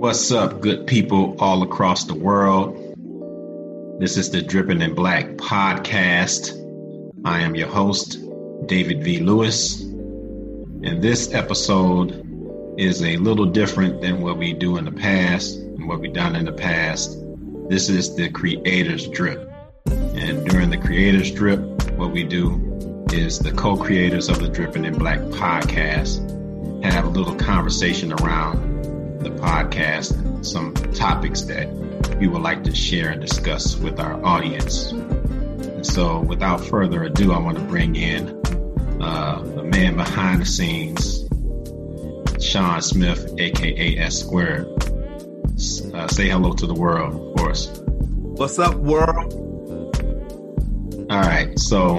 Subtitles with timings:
[0.00, 2.74] What's up, good people all across the world?
[4.00, 6.56] This is the Dripping in Black podcast.
[7.22, 8.18] I am your host,
[8.64, 9.18] David V.
[9.18, 15.56] Lewis, and this episode is a little different than what we do in the past
[15.56, 17.22] and what we've done in the past.
[17.68, 19.52] This is the Creator's Drip.
[19.84, 21.60] And during the Creator's Drip,
[21.98, 26.26] what we do is the co creators of the Dripping in Black podcast
[26.82, 28.79] have a little conversation around
[29.20, 31.68] the podcast and some topics that
[32.18, 34.92] we would like to share and discuss with our audience.
[34.92, 38.28] And so, without further ado, I want to bring in
[39.02, 41.26] uh, the man behind the scenes,
[42.42, 44.66] Sean Smith, aka S Squared.
[45.94, 47.68] Uh, say hello to the world for us.
[47.84, 49.34] What's up, world?
[51.10, 51.98] All right, so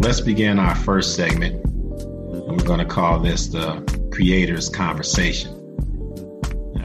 [0.00, 1.62] let's begin our first segment.
[1.64, 5.61] And we're going to call this the Creators Conversation.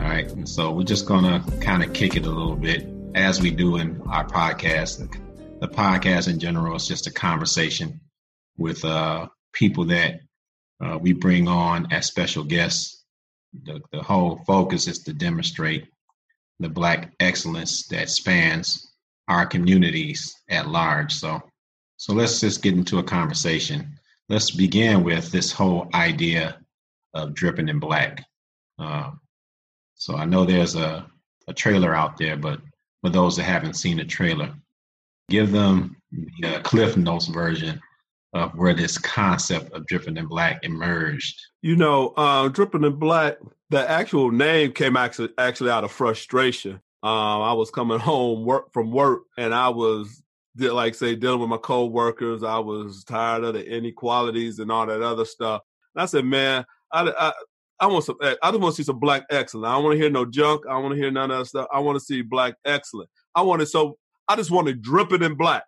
[0.08, 0.32] Right.
[0.32, 3.52] And so we're just going to kind of kick it a little bit as we
[3.52, 5.00] do in our podcast.
[5.00, 5.20] The,
[5.60, 8.00] the podcast in general is just a conversation
[8.58, 10.22] with uh, people that
[10.82, 13.04] uh, we bring on as special guests.
[13.66, 15.90] The, the whole focus is to demonstrate
[16.62, 18.90] the Black excellence that spans
[19.28, 21.14] our communities at large.
[21.14, 21.42] So,
[21.98, 24.00] so let's just get into a conversation.
[24.30, 26.60] Let's begin with this whole idea
[27.14, 28.24] of dripping in black.
[28.80, 29.12] Uh,
[29.98, 31.06] so I know there's a,
[31.48, 32.62] a trailer out there, but
[33.02, 34.54] for those that haven't seen the trailer,
[35.30, 37.82] give them the uh, Cliff Notes version
[38.34, 41.40] of where this concept of dripping in black emerged.
[41.62, 43.38] You know, uh, dripping in black,
[43.70, 46.74] the actual name came actually actually out of frustration.
[47.04, 50.22] Um, I was coming home work from work, and I was
[50.58, 52.44] like say dealing with my coworkers.
[52.44, 55.62] I was tired of the inequalities and all that other stuff.
[55.96, 57.34] And I said, man, I, I,
[57.80, 58.18] I want some.
[58.22, 59.68] I just want to see some black excellence.
[59.68, 60.64] I don't want to hear no junk.
[60.68, 61.68] I don't want to hear none of that stuff.
[61.72, 63.10] I want to see black excellence.
[63.36, 63.98] I want it so.
[64.28, 65.64] I just want to drip it in black,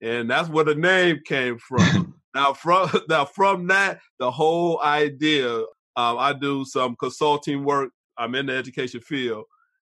[0.00, 2.14] and that's where the name came from.
[2.34, 5.62] now from now from that, the whole idea.
[5.94, 7.90] Um, I do some consulting work.
[8.16, 9.44] I'm in the education field,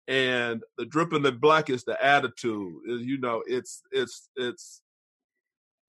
[0.08, 2.74] and the dripping in black is the attitude.
[2.86, 4.82] You know, it's it's it's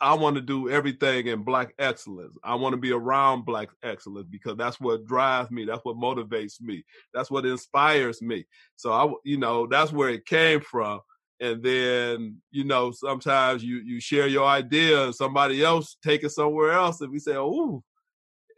[0.04, 2.38] I want to do everything in black excellence.
[2.44, 5.64] I want to be around black excellence because that's what drives me.
[5.64, 6.84] That's what motivates me.
[7.14, 8.46] That's what inspires me.
[8.76, 11.00] So I, you know, that's where it came from.
[11.40, 16.32] And then, you know, sometimes you you share your idea and somebody else take it
[16.32, 17.82] somewhere else, and we say, "Oh,"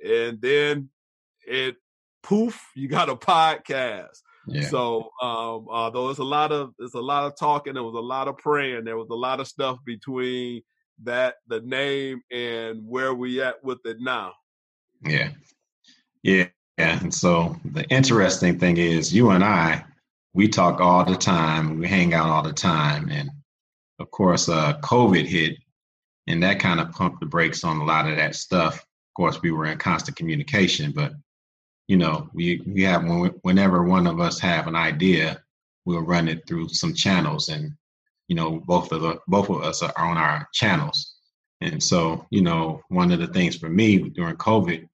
[0.03, 0.89] and then
[1.47, 1.75] it
[2.23, 4.17] poof, you got a podcast.
[4.47, 4.67] Yeah.
[4.67, 7.99] So um, although it's a lot of it's a lot of talking, there was a
[7.99, 10.63] lot of praying, there was a lot of stuff between
[11.03, 14.33] that the name and where we at with it now.
[15.03, 15.29] Yeah.
[16.23, 16.47] Yeah.
[16.77, 16.99] Yeah.
[16.99, 19.85] And so the interesting thing is you and I,
[20.33, 23.09] we talk all the time, we hang out all the time.
[23.09, 23.29] And
[23.99, 25.57] of course, uh, COVID hit
[26.27, 28.75] and that kind of pumped the brakes on a lot of that stuff.
[28.75, 31.13] Of course, we were in constant communication, but
[31.87, 33.03] you know, we, we have,
[33.43, 35.41] whenever one of us have an idea,
[35.85, 37.73] we'll run it through some channels and
[38.27, 41.15] you know both of the both of us are on our channels.
[41.61, 44.87] And so you know one of the things for me during covid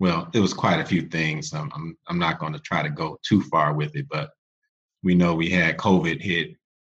[0.00, 1.52] well it was quite a few things.
[1.52, 4.30] I'm i'm, I'm not going to try to go too far with it but
[5.02, 6.50] we know we had covid hit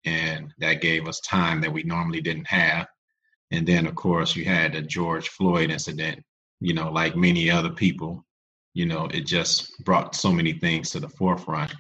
[0.06, 2.88] and that gave us time that we normally didn't have.
[3.52, 6.24] And then of course you had the george floyd incident
[6.60, 8.26] you know like many other people
[8.74, 11.74] you know it just brought so many things to the forefront.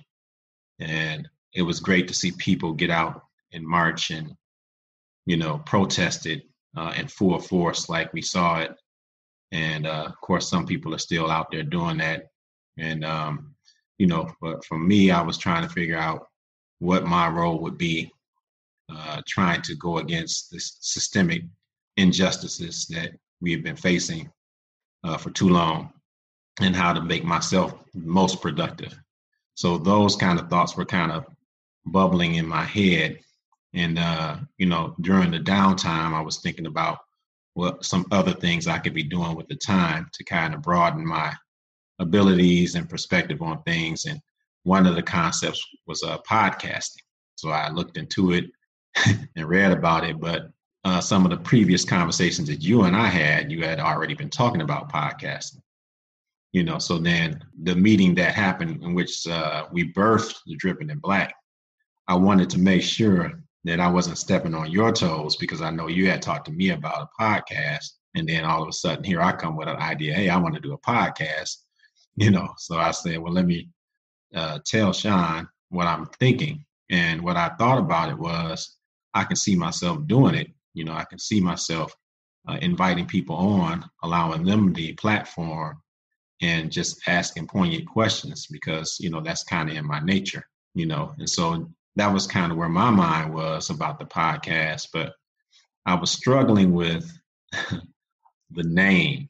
[0.79, 4.35] And it was great to see people get out in March and,
[5.25, 6.43] you know, protested
[6.77, 8.75] uh, in full force like we saw it.
[9.51, 12.27] And uh, of course, some people are still out there doing that.
[12.77, 13.55] And, um,
[13.97, 16.27] you know, but for me, I was trying to figure out
[16.79, 18.11] what my role would be
[18.89, 21.43] uh, trying to go against the systemic
[21.97, 23.11] injustices that
[23.41, 24.31] we have been facing
[25.03, 25.91] uh, for too long
[26.61, 28.97] and how to make myself most productive.
[29.55, 31.25] So those kind of thoughts were kind of
[31.85, 33.19] bubbling in my head
[33.73, 36.99] and uh, you know, during the downtime, I was thinking about
[37.53, 41.05] what some other things I could be doing with the time to kind of broaden
[41.05, 41.33] my
[41.99, 44.05] abilities and perspective on things.
[44.05, 44.19] And
[44.63, 47.03] one of the concepts was uh, podcasting.
[47.35, 48.45] So I looked into it
[49.35, 50.19] and read about it.
[50.19, 50.49] But
[50.85, 54.29] uh, some of the previous conversations that you and I had, you had already been
[54.29, 55.61] talking about podcasting.
[56.53, 60.89] You know, so then the meeting that happened in which uh, we birthed the Dripping
[60.89, 61.35] in Black,
[62.07, 65.87] I wanted to make sure that I wasn't stepping on your toes because I know
[65.87, 67.91] you had talked to me about a podcast.
[68.15, 70.13] And then all of a sudden, here I come with an idea.
[70.13, 71.57] Hey, I want to do a podcast.
[72.15, 73.69] You know, so I said, well, let me
[74.35, 76.65] uh, tell Sean what I'm thinking.
[76.89, 78.75] And what I thought about it was
[79.13, 80.51] I can see myself doing it.
[80.73, 81.95] You know, I can see myself
[82.47, 85.81] uh, inviting people on, allowing them the platform
[86.41, 90.85] and just asking poignant questions because, you know, that's kind of in my nature, you
[90.85, 91.13] know.
[91.19, 94.87] And so that was kind of where my mind was about the podcast.
[94.93, 95.13] But
[95.85, 97.11] I was struggling with
[98.51, 99.29] the name.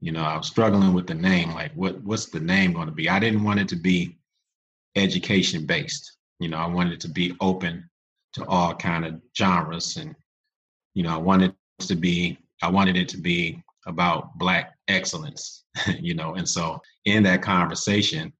[0.00, 1.52] You know, I was struggling with the name.
[1.52, 3.10] Like, what what's the name going to be?
[3.10, 4.16] I didn't want it to be
[4.96, 6.16] education based.
[6.40, 7.88] You know, I wanted it to be open
[8.34, 10.14] to all kind of genres, and
[10.94, 12.38] you know, I wanted to be.
[12.62, 15.64] I wanted it to be about black excellence.
[16.00, 18.32] you know, and so in that conversation,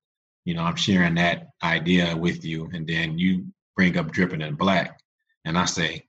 [0.47, 3.45] you know, I'm sharing that idea with you, and then you
[3.79, 4.99] bring up dripping in black,
[5.45, 6.03] and I say,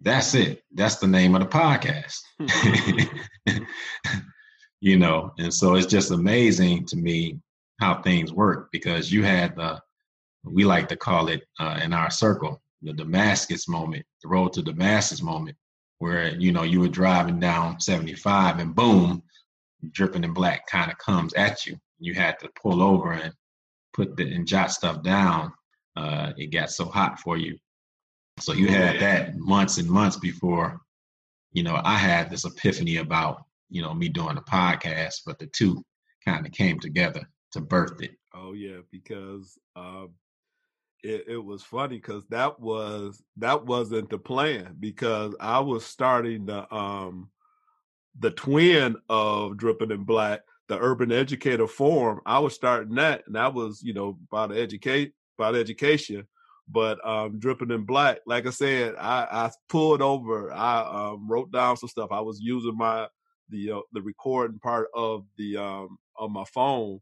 [0.00, 0.62] that's it.
[0.72, 2.20] That's the name of the podcast.
[4.80, 7.40] you know, and so it's just amazing to me
[7.80, 9.80] how things work because you had the,
[10.44, 14.62] we like to call it uh, in our circle, the Damascus moment, the road to
[14.62, 15.56] Damascus moment,
[15.98, 19.24] where, you know, you were driving down 75 and boom,
[19.90, 21.76] dripping in black kind of comes at you.
[21.98, 23.34] You had to pull over and
[23.92, 25.52] put the, and jot stuff down.
[25.96, 27.58] Uh, it got so hot for you
[28.38, 30.80] so you had that months and months before,
[31.52, 35.46] you know, I had this epiphany about, you know, me doing a podcast, but the
[35.46, 35.84] two
[36.24, 37.22] kind of came together
[37.52, 38.12] to birth it.
[38.34, 40.10] Oh yeah, because um
[41.04, 46.46] it, it was funny because that was that wasn't the plan because I was starting
[46.46, 47.28] the um
[48.18, 52.20] the twin of dripping in black, the urban educator forum.
[52.24, 56.26] I was starting that and that was, you know, about to educate about education
[56.68, 60.50] but um, dripping in black, like I said, I, I pulled over.
[60.52, 62.12] I um, wrote down some stuff.
[62.12, 63.08] I was using my
[63.48, 67.00] the uh, the recording part of the um, on my phone,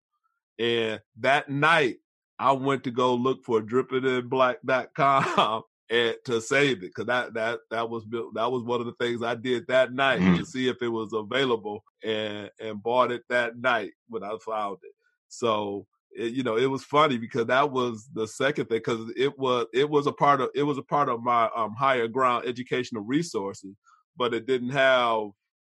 [0.58, 1.98] and that night
[2.38, 7.88] I went to go look for drippinginblack.com and to save it because that that that
[7.88, 10.36] was built that was one of the things I did that night mm-hmm.
[10.36, 14.78] to see if it was available and and bought it that night when I found
[14.82, 14.92] it.
[15.28, 19.38] So it, you know, it was funny because that was the second thing because it
[19.38, 22.46] was it was a part of it was a part of my um, higher ground
[22.46, 23.76] educational resources,
[24.16, 25.28] but it didn't have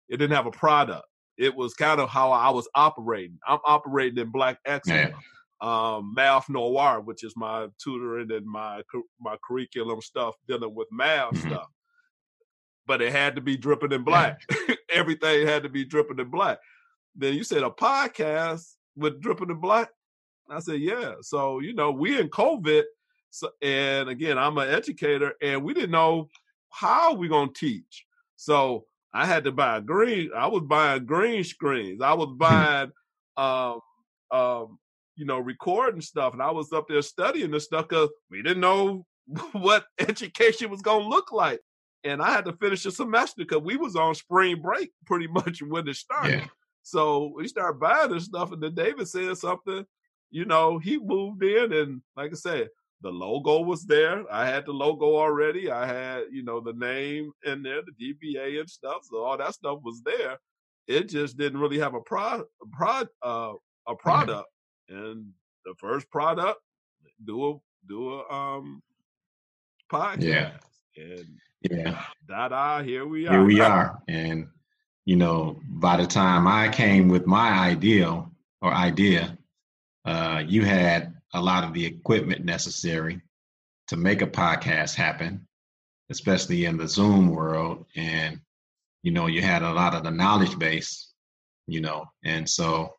[0.09, 1.05] it didn't have a product.
[1.37, 3.39] It was kind of how I was operating.
[3.47, 5.11] I'm operating in Black Excellence.
[5.11, 5.17] Yeah.
[5.63, 8.81] Um, math noir, which is my tutoring and my
[9.19, 11.49] my curriculum stuff dealing with math mm-hmm.
[11.49, 11.67] stuff,
[12.87, 14.41] but it had to be dripping in black.
[14.67, 14.75] Yeah.
[14.91, 16.57] Everything had to be dripping in black.
[17.15, 19.89] Then you said a podcast with dripping in black.
[20.51, 21.13] I said, yeah.
[21.21, 22.83] So, you know, we in COVID.
[23.29, 26.29] So, and again, I'm an educator and we didn't know
[26.69, 28.05] how we going to teach.
[28.35, 30.31] So I had to buy green.
[30.35, 32.01] I was buying green screens.
[32.01, 32.91] I was buying,
[33.37, 33.79] um,
[34.31, 34.79] um,
[35.15, 36.33] you know, recording stuff.
[36.33, 39.05] And I was up there studying this stuff because we didn't know
[39.53, 41.61] what education was going to look like.
[42.03, 45.61] And I had to finish the semester because we was on spring break pretty much
[45.61, 46.39] when it started.
[46.39, 46.47] Yeah.
[46.83, 49.85] So we started buying this stuff, and then David said something
[50.31, 52.69] you know, he moved in and like I said,
[53.01, 54.23] the logo was there.
[54.31, 55.71] I had the logo already.
[55.71, 59.01] I had, you know, the name in there, the DBA and stuff.
[59.09, 60.37] So all that stuff was there.
[60.87, 63.53] It just didn't really have a pro, a prod, uh,
[63.87, 64.47] a product.
[64.89, 65.29] And
[65.65, 66.59] the first product,
[67.23, 67.53] do a
[67.87, 68.81] do a um
[69.91, 70.21] podcast.
[70.21, 70.51] Yeah.
[70.97, 71.27] And
[71.69, 72.03] yeah.
[72.27, 73.33] Da da, here we are.
[73.33, 74.01] Here we are.
[74.07, 74.47] And
[75.05, 79.37] you know, by the time I came with my ideal or idea,
[80.05, 83.21] uh, you had a lot of the equipment necessary
[83.87, 85.47] to make a podcast happen,
[86.09, 87.85] especially in the Zoom world.
[87.95, 88.39] And,
[89.03, 91.11] you know, you had a lot of the knowledge base,
[91.67, 92.95] you know, and so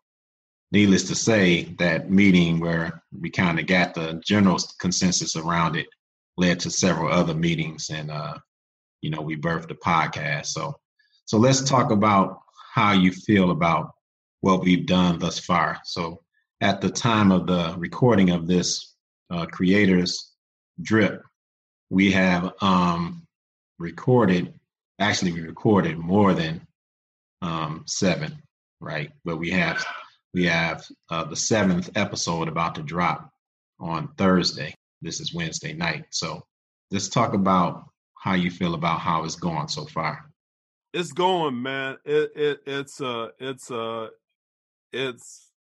[0.71, 5.87] needless to say, that meeting where we kind of got the general consensus around it
[6.37, 8.39] led to several other meetings and, uh,
[9.03, 10.47] you know, we birthed a podcast.
[10.47, 10.75] So,
[11.27, 12.41] so let's talk about
[12.73, 13.91] how you feel about
[14.41, 15.79] what we've done thus far.
[15.85, 16.23] So,
[16.63, 18.95] at the time of the recording of this
[19.31, 20.31] uh, creators
[20.81, 21.23] drip,
[21.91, 23.27] we have um,
[23.81, 24.55] recorded,
[25.01, 26.65] actually, we recorded more than
[27.43, 28.41] um, seven,
[28.81, 29.11] right?
[29.25, 29.85] But we have
[30.33, 33.29] we have uh, the seventh episode about to drop
[33.81, 34.73] on Thursday.
[35.03, 36.07] This is Wednesday night.
[36.11, 36.47] So
[36.93, 40.31] let's talk about how you feel about how it's going so far.
[40.95, 41.97] It's going, man.
[42.05, 44.09] It it it's uh it's uh
[44.93, 45.52] it's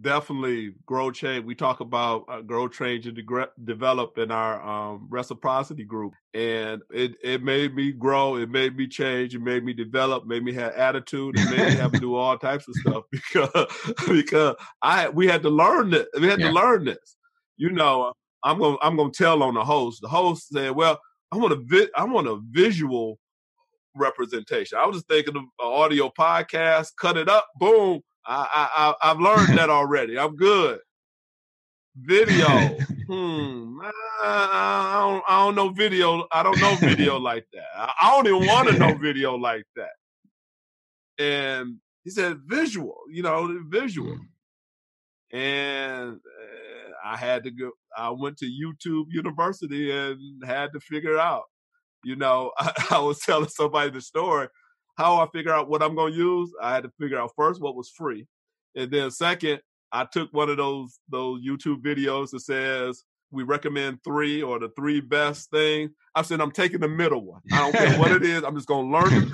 [0.00, 1.44] definitely grow change.
[1.44, 6.82] We talk about uh, grow, change, and de- develop in our um, reciprocity group, and
[6.90, 8.36] it it made me grow.
[8.36, 9.34] It made me change.
[9.34, 10.26] It made me develop.
[10.26, 11.38] Made me have attitude.
[11.38, 15.42] It made me have to do all types of stuff because because I we had
[15.42, 16.06] to learn this.
[16.20, 16.48] We had yeah.
[16.48, 17.16] to learn this.
[17.56, 18.12] You know,
[18.44, 20.00] I'm gonna I'm gonna tell on the host.
[20.02, 20.98] The host said, "Well,
[21.32, 23.18] I want a vi- I want a visual
[23.94, 24.78] representation.
[24.78, 28.00] I was just thinking of an audio podcast, cut it up, boom.
[28.28, 30.18] I, I, I've learned that already.
[30.18, 30.80] I'm good.
[31.96, 32.46] Video,
[33.08, 33.80] hmm.
[33.82, 33.90] I,
[34.22, 36.26] I, don't, I don't know video.
[36.30, 37.66] I don't know video like that.
[37.74, 39.90] I, I don't even want to know video like that.
[41.18, 44.14] And he said visual, you know, visual.
[44.14, 45.36] Hmm.
[45.36, 47.70] And uh, I had to go.
[47.96, 51.44] I went to YouTube University and had to figure out
[52.04, 54.48] you know, I, I was telling somebody the story
[54.98, 56.52] how I figure out what I'm going to use.
[56.60, 58.26] I had to figure out first what was free,
[58.74, 59.60] and then second,
[59.92, 64.70] I took one of those those YouTube videos that says we recommend three or the
[64.76, 65.90] three best things.
[66.14, 67.40] I said I'm taking the middle one.
[67.52, 68.42] I don't care what it is.
[68.42, 69.28] I'm just going to learn it.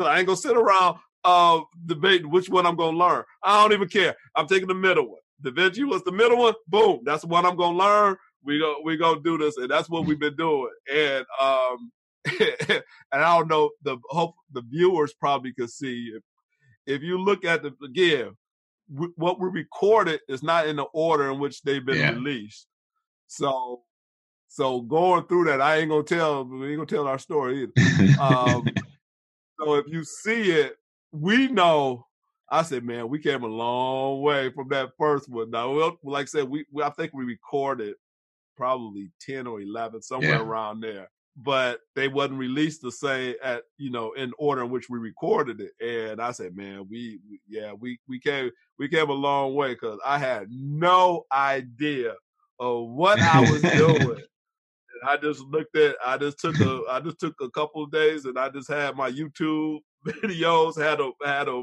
[0.00, 3.22] So I ain't gonna sit around uh debating which one I'm gonna learn.
[3.44, 4.16] I don't even care.
[4.34, 5.20] I'm taking the middle one.
[5.42, 6.54] Da Vinci was the middle one.
[6.68, 7.00] Boom.
[7.04, 8.16] That's what I'm gonna learn.
[8.42, 10.70] We go we gonna do this, and that's what we've been doing.
[10.90, 11.92] And um
[12.40, 16.22] and I don't know the hope the viewers probably could see if
[16.86, 18.36] if you look at the again
[18.92, 22.10] w- what we recorded is not in the order in which they've been yeah.
[22.10, 22.66] released.
[23.26, 23.82] So
[24.48, 28.20] so going through that, I ain't gonna tell we ain't gonna tell our story either.
[28.20, 28.66] Um,
[29.60, 30.76] so if you see it,
[31.12, 32.06] we know.
[32.52, 35.52] I said, man, we came a long way from that first one.
[35.52, 37.94] Now, like I said, we, we I think we recorded
[38.56, 40.42] probably ten or eleven somewhere yeah.
[40.42, 41.08] around there
[41.42, 45.60] but they wasn't released the same at you know in order in which we recorded
[45.60, 45.72] it.
[45.80, 49.74] And i said man we, we yeah we we came we came a long way
[49.74, 52.14] because i had no idea
[52.58, 54.22] of what i was doing.
[55.02, 57.92] And i just looked at i just took a i just took a couple of
[57.92, 61.62] days and i just had my youtube videos had a had a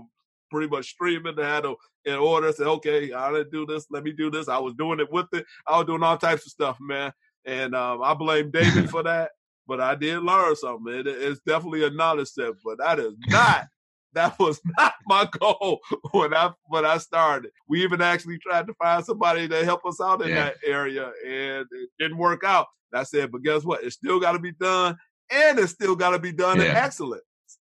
[0.49, 2.51] pretty much streaming had a in order.
[2.53, 3.85] Said okay i didn't do this.
[3.91, 4.47] Let me do this.
[4.47, 5.45] I was doing it with it.
[5.67, 7.11] I was doing all types of stuff man.
[7.45, 9.31] And um, I blame David for that
[9.67, 10.93] but I did learn something.
[10.93, 13.67] It, it's definitely a knowledge set, but that is not.
[14.13, 15.79] that was not my goal
[16.11, 17.51] when I when I started.
[17.67, 20.45] We even actually tried to find somebody to help us out in yeah.
[20.45, 22.67] that area, and it didn't work out.
[22.91, 23.83] And I said, but guess what?
[23.83, 24.97] It still got to be done,
[25.29, 26.65] and it still got to be done yeah.
[26.65, 27.21] in excellence.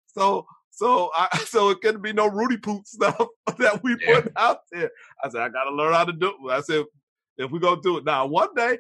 [0.07, 3.26] So so I so it couldn't be no Rudy Poot stuff
[3.59, 4.21] that we yeah.
[4.21, 4.90] put out there.
[5.23, 6.50] I said, I gotta learn how to do it.
[6.50, 6.85] I said,
[7.37, 8.78] if we gonna do it now, one day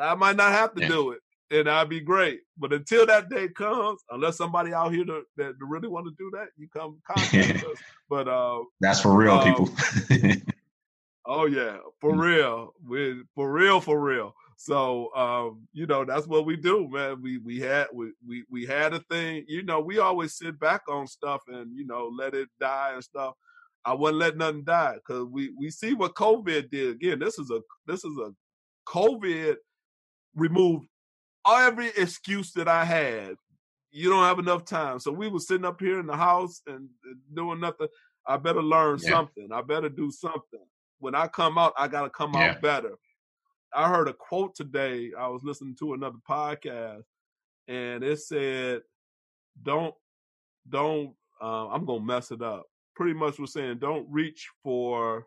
[0.00, 1.18] I might not have to do it
[1.52, 2.40] and I'd be great.
[2.56, 6.30] But until that day comes, unless somebody out here to, that really want to do
[6.34, 7.78] that, you come contact us.
[8.08, 10.42] But uh, that's for real, um, people.
[11.26, 12.20] oh yeah, for mm.
[12.20, 14.34] real, we for real, for real.
[14.56, 17.20] So um, you know that's what we do, man.
[17.22, 19.44] We we had we, we we had a thing.
[19.46, 23.04] You know, we always sit back on stuff and you know let it die and
[23.04, 23.34] stuff.
[23.84, 26.90] I wouldn't let nothing die because we we see what COVID did.
[26.94, 28.32] Again, this is a this is a
[28.88, 29.56] COVID
[30.34, 30.86] removed
[31.46, 33.34] every excuse that I had.
[33.90, 34.98] You don't have enough time.
[34.98, 36.88] So we were sitting up here in the house and,
[37.34, 37.88] doing nothing.
[38.26, 39.10] I better learn yeah.
[39.10, 39.48] something.
[39.52, 40.64] I better do something.
[40.98, 42.50] When I come out, I got to come yeah.
[42.50, 42.94] out better.
[43.74, 45.10] I heard a quote today.
[45.18, 47.02] I was listening to another podcast
[47.68, 48.82] and it said,
[49.62, 49.94] don't,
[50.68, 52.66] don't, uh, I'm going to mess it up.
[52.94, 55.26] Pretty much was saying, don't reach for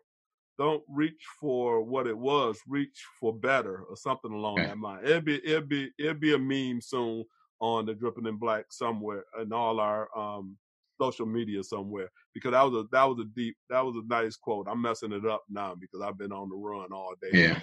[0.58, 5.04] don't reach for what it was, reach for better or something along that line.
[5.04, 7.24] It'll be it'll be it'll be a meme soon
[7.60, 10.56] on the dripping in black somewhere in all our um
[11.00, 14.36] social media somewhere because that was a that was a deep that was a nice
[14.36, 14.66] quote.
[14.70, 17.30] I'm messing it up now because I've been on the run all day.
[17.32, 17.60] Yeah.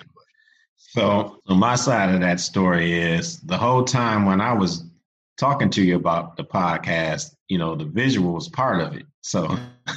[0.75, 4.85] So, so my side of that story is the whole time when I was
[5.37, 9.05] talking to you about the podcast, you know, the visual was part of it.
[9.21, 9.47] So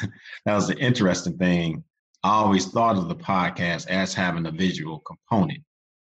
[0.45, 1.85] that was the interesting thing
[2.27, 5.63] I always thought of the podcast as having a visual component,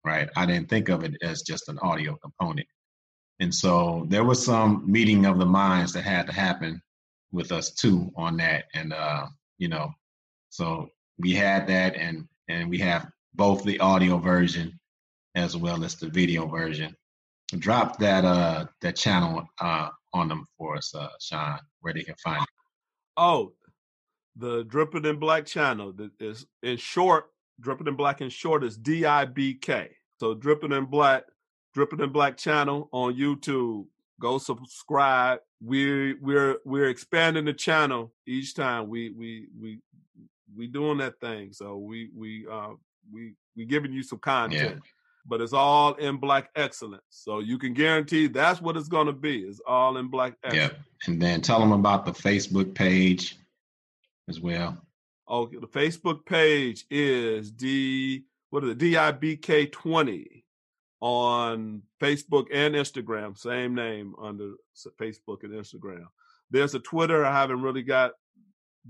[0.05, 0.29] right?
[0.35, 2.67] I didn't think of it as just an audio component.
[3.39, 6.79] And so there was some meeting of the minds that had to happen
[7.31, 8.65] with us too on that.
[8.75, 9.25] And uh,
[9.57, 9.89] you know,
[10.51, 14.79] so we had that and and we have both the audio version
[15.33, 16.95] as well as the video version.
[17.57, 22.15] Drop that uh that channel uh on them for us, uh Sean, where they can
[22.23, 22.49] find it.
[23.17, 23.53] Oh,
[24.35, 25.93] the Dripping in Black channel.
[26.19, 27.25] Is in short,
[27.59, 29.89] Dripping in Black in short is D I B K.
[30.19, 31.23] So Dripping in Black,
[31.73, 33.85] Dripping in Black channel on YouTube.
[34.19, 35.39] Go subscribe.
[35.61, 38.87] We're we're we're expanding the channel each time.
[38.87, 39.79] We we we
[40.55, 41.51] we doing that thing.
[41.51, 42.69] So we we uh
[43.11, 44.75] we we giving you some content.
[44.75, 44.89] Yeah.
[45.25, 47.03] But it's all in black excellence.
[47.09, 49.43] So you can guarantee that's what it's going to be.
[49.43, 50.73] It's all in black excellence.
[50.73, 51.07] Yeah.
[51.07, 53.37] And then tell them about the Facebook page
[54.29, 54.77] as well.
[55.29, 58.77] Okay, the Facebook page is D what is it?
[58.77, 60.45] DIBK twenty.
[61.01, 64.53] on Facebook and Instagram, same name under
[64.99, 66.05] Facebook and Instagram.
[66.49, 67.25] There's a Twitter.
[67.25, 68.11] I haven't really got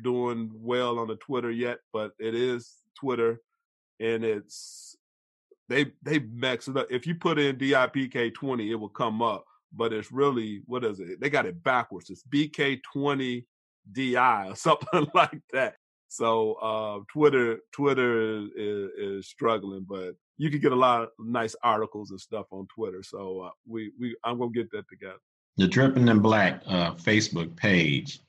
[0.04, 3.42] doing well on the Twitter yet, but it is Twitter,
[4.00, 4.96] and it's
[5.70, 6.88] they they mix it up.
[6.92, 11.00] If you put in DIPK twenty, it will come up, but it's really what is
[11.00, 11.20] it?
[11.20, 12.10] They got it backwards.
[12.10, 13.46] It's BK twenty
[13.92, 15.76] DI or something like that.
[16.14, 21.56] So uh, Twitter Twitter is, is, struggling, but you can get a lot of nice
[21.64, 23.02] articles and stuff on Twitter.
[23.02, 25.18] So uh, we we I'm gonna get that together.
[25.58, 28.20] The Dripping in Black uh, Facebook page.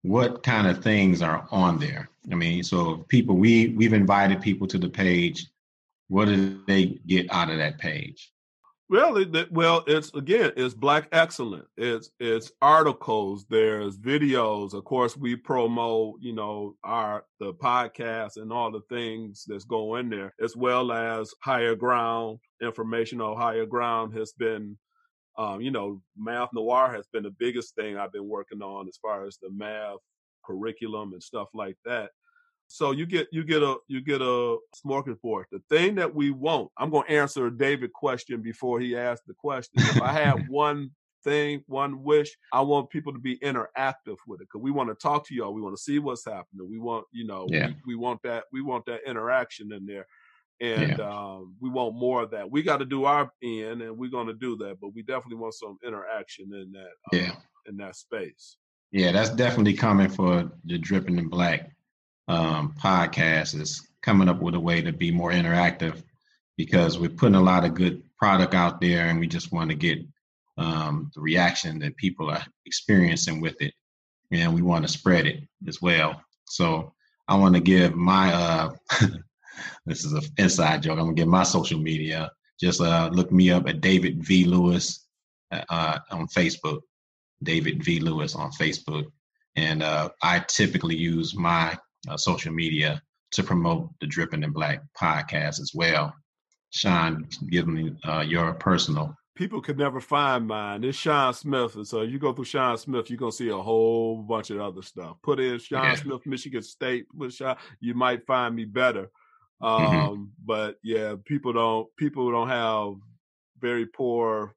[0.00, 2.08] What kind of things are on there?
[2.30, 5.48] I mean, so people we we've invited people to the page.
[6.08, 8.32] What do they get out of that page?
[8.92, 11.66] Well, it, well, it's again, it's Black excellence.
[11.78, 13.46] It's it's articles.
[13.48, 14.74] There's videos.
[14.74, 19.96] Of course, we promote, you know, our the podcast and all the things that's go
[19.96, 23.34] in there, as well as Higher Ground informational.
[23.34, 24.76] Higher Ground has been,
[25.38, 28.98] um, you know, Math Noir has been the biggest thing I've been working on as
[29.00, 30.00] far as the math
[30.44, 32.10] curriculum and stuff like that.
[32.68, 35.44] So you get you get a you get a smorgasbord.
[35.50, 39.34] The thing that we want, I'm going to answer David question before he asked the
[39.34, 39.74] question.
[39.76, 40.90] If I had one
[41.22, 44.94] thing, one wish, I want people to be interactive with it because we want to
[44.94, 45.52] talk to y'all.
[45.52, 46.68] We want to see what's happening.
[46.68, 47.68] We want you know yeah.
[47.68, 50.06] we, we want that we want that interaction in there
[50.62, 51.08] and yeah.
[51.08, 52.50] um, we want more of that.
[52.50, 54.80] We got to do our end, and we're going to do that.
[54.80, 57.32] But we definitely want some interaction in that, yeah,
[57.66, 58.56] in that space.
[58.92, 61.72] Yeah, that's definitely coming for the dripping in black
[62.28, 66.02] um, podcast is coming up with a way to be more interactive
[66.56, 69.76] because we're putting a lot of good product out there and we just want to
[69.76, 69.98] get
[70.58, 73.74] um, the reaction that people are experiencing with it
[74.30, 76.20] and we want to spread it as well.
[76.46, 76.92] So
[77.28, 78.70] i want to give my uh
[79.86, 80.98] this is an inside joke.
[80.98, 82.30] I'm gonna give my social media.
[82.60, 84.44] Just uh look me up at david v.
[84.44, 85.06] Lewis
[85.50, 86.80] uh, on facebook.
[87.42, 88.00] David v.
[88.00, 89.06] Lewis on facebook.
[89.56, 91.76] And uh, i typically use my
[92.08, 96.14] uh, social media to promote the Dripping in Black podcast as well.
[96.70, 99.14] Sean, give me uh, your personal.
[99.34, 100.84] People could never find mine.
[100.84, 101.74] It's Sean Smith.
[101.76, 104.60] And so you go through Sean Smith, you're going to see a whole bunch of
[104.60, 105.16] other stuff.
[105.22, 105.94] Put in Sean yeah.
[105.94, 109.10] Smith, Michigan State, with Sean, you might find me better.
[109.62, 109.84] Mm-hmm.
[109.84, 110.24] Um, mm-hmm.
[110.44, 112.94] But yeah, people don't, people don't have
[113.60, 114.54] very poor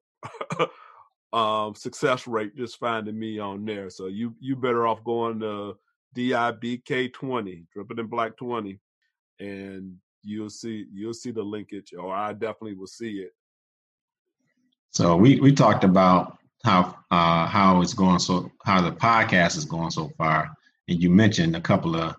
[1.32, 3.88] um, success rate just finding me on there.
[3.88, 5.76] So you, you better off going to
[6.14, 8.78] DIBK twenty, dripping in black twenty,
[9.40, 13.32] and you'll see you'll see the linkage, or I definitely will see it.
[14.90, 19.64] So we we talked about how uh, how it's going so how the podcast is
[19.64, 20.50] going so far,
[20.88, 22.16] and you mentioned a couple of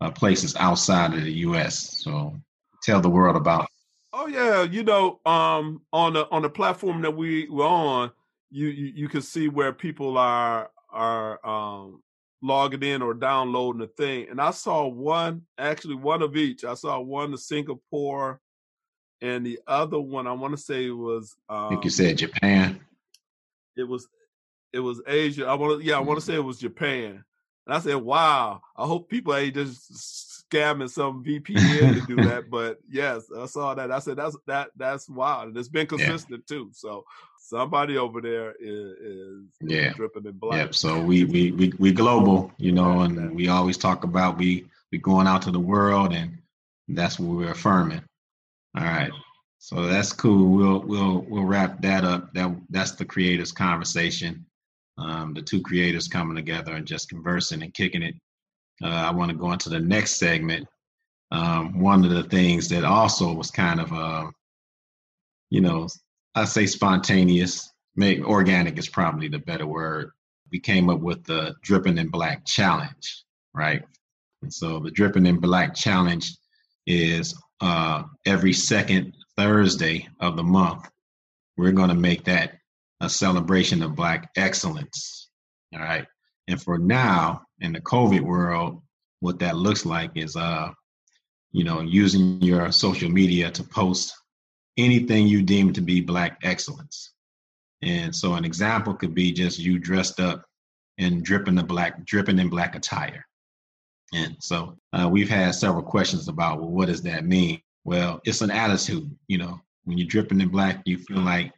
[0.00, 2.02] uh, places outside of the U.S.
[2.02, 2.34] So
[2.82, 3.68] tell the world about.
[4.12, 8.10] Oh yeah, you know, um, on the on the platform that we were on,
[8.50, 12.02] you you, you can see where people are are um
[12.42, 14.28] logging in or downloading the thing.
[14.30, 16.64] And I saw one, actually one of each.
[16.64, 18.40] I saw one of Singapore
[19.20, 22.80] and the other one I want to say was um, I think you said Japan.
[23.76, 24.08] It was
[24.72, 25.46] it was Asia.
[25.46, 26.32] I want to yeah, I want to mm-hmm.
[26.32, 27.24] say it was Japan.
[27.66, 32.50] And I said, wow, I hope people ain't just scamming some VPN to do that.
[32.50, 33.90] But yes, I saw that.
[33.90, 35.48] I said that's that that's wild.
[35.48, 36.56] And it's been consistent yeah.
[36.56, 36.70] too.
[36.72, 37.04] So
[37.38, 40.58] somebody over there is, is yeah dripping in black.
[40.58, 40.74] Yep.
[40.74, 44.98] So we we we we global, you know, and we always talk about we we
[44.98, 46.38] going out to the world, and
[46.88, 48.02] that's what we're affirming.
[48.76, 49.10] All right.
[49.58, 50.56] So that's cool.
[50.56, 52.32] We'll we'll we'll wrap that up.
[52.34, 54.46] That that's the creators conversation.
[54.96, 58.14] Um, the two creators coming together and just conversing and kicking it.
[58.82, 60.66] Uh, I want to go into the next segment.
[61.30, 64.30] Um, one of the things that also was kind of, uh,
[65.50, 65.88] you know,
[66.34, 70.10] I say spontaneous, maybe organic is probably the better word.
[70.50, 73.82] We came up with the Dripping in Black Challenge, right?
[74.42, 76.32] And so the Dripping in Black Challenge
[76.86, 80.88] is uh, every second Thursday of the month.
[81.56, 82.58] We're going to make that
[83.00, 85.28] a celebration of Black excellence,
[85.74, 86.06] all right?
[86.50, 88.82] And for now, in the COVID world,
[89.20, 90.70] what that looks like is, uh,
[91.52, 94.12] you know, using your social media to post
[94.76, 97.12] anything you deem to be black excellence.
[97.82, 100.44] And so an example could be just you dressed up
[100.98, 103.24] and dripping the black, dripping in black attire.
[104.12, 107.60] And so uh, we've had several questions about, well, what does that mean?
[107.84, 109.08] Well, it's an attitude.
[109.28, 111.52] You know, when you're dripping in black, you feel like,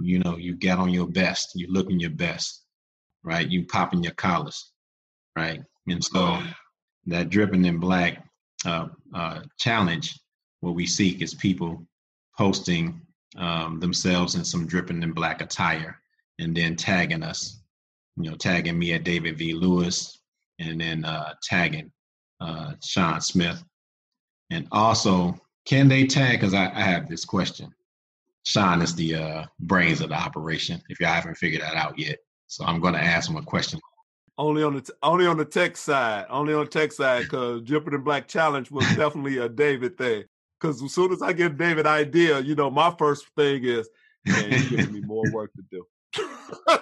[0.00, 2.65] you know, you got on your best, you're looking your best,
[3.26, 3.50] right?
[3.50, 4.72] You popping your collars,
[5.36, 5.62] right?
[5.88, 6.40] And so
[7.06, 8.24] that dripping in black
[8.64, 10.18] uh, uh, challenge,
[10.60, 11.86] what we seek is people
[12.38, 13.00] posting
[13.36, 15.98] um, themselves in some dripping in black attire
[16.38, 17.60] and then tagging us,
[18.16, 19.52] you know, tagging me at David V.
[19.52, 20.20] Lewis
[20.58, 21.92] and then uh, tagging
[22.40, 23.62] uh, Sean Smith.
[24.50, 26.40] And also, can they tag?
[26.40, 27.74] Because I, I, have this question.
[28.44, 30.80] Sean is the uh, brains of the operation.
[30.88, 33.80] If y'all haven't figured that out yet, so I'm going to ask him a question.
[34.38, 37.62] Only on the t- only on the tech side, only on the tech side, because
[37.70, 40.24] in Black Challenge was definitely a David thing.
[40.60, 43.88] Because as soon as I give David idea, you know, my first thing is,
[44.26, 45.86] man, you're giving me more work to do.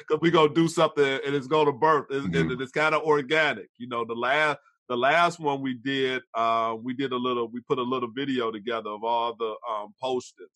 [0.00, 2.52] Because we're gonna do something and it's gonna birth, it's, mm-hmm.
[2.52, 3.68] and it's kind of organic.
[3.78, 7.60] You know, the last the last one we did, uh, we did a little, we
[7.60, 10.46] put a little video together of all the um, postings.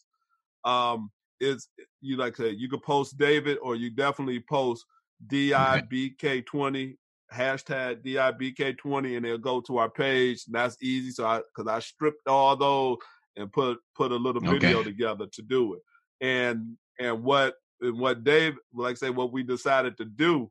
[0.65, 1.11] Um,
[1.43, 1.69] it's
[2.01, 4.85] you like I say, you could post David or you definitely post
[5.27, 6.97] DIBK20
[7.33, 10.45] hashtag DIBK20 and they'll go to our page.
[10.47, 11.11] And that's easy.
[11.11, 12.99] So I because I stripped all those
[13.37, 15.83] and put put a little video together to do it.
[16.21, 20.51] And and what and what Dave like I say what we decided to do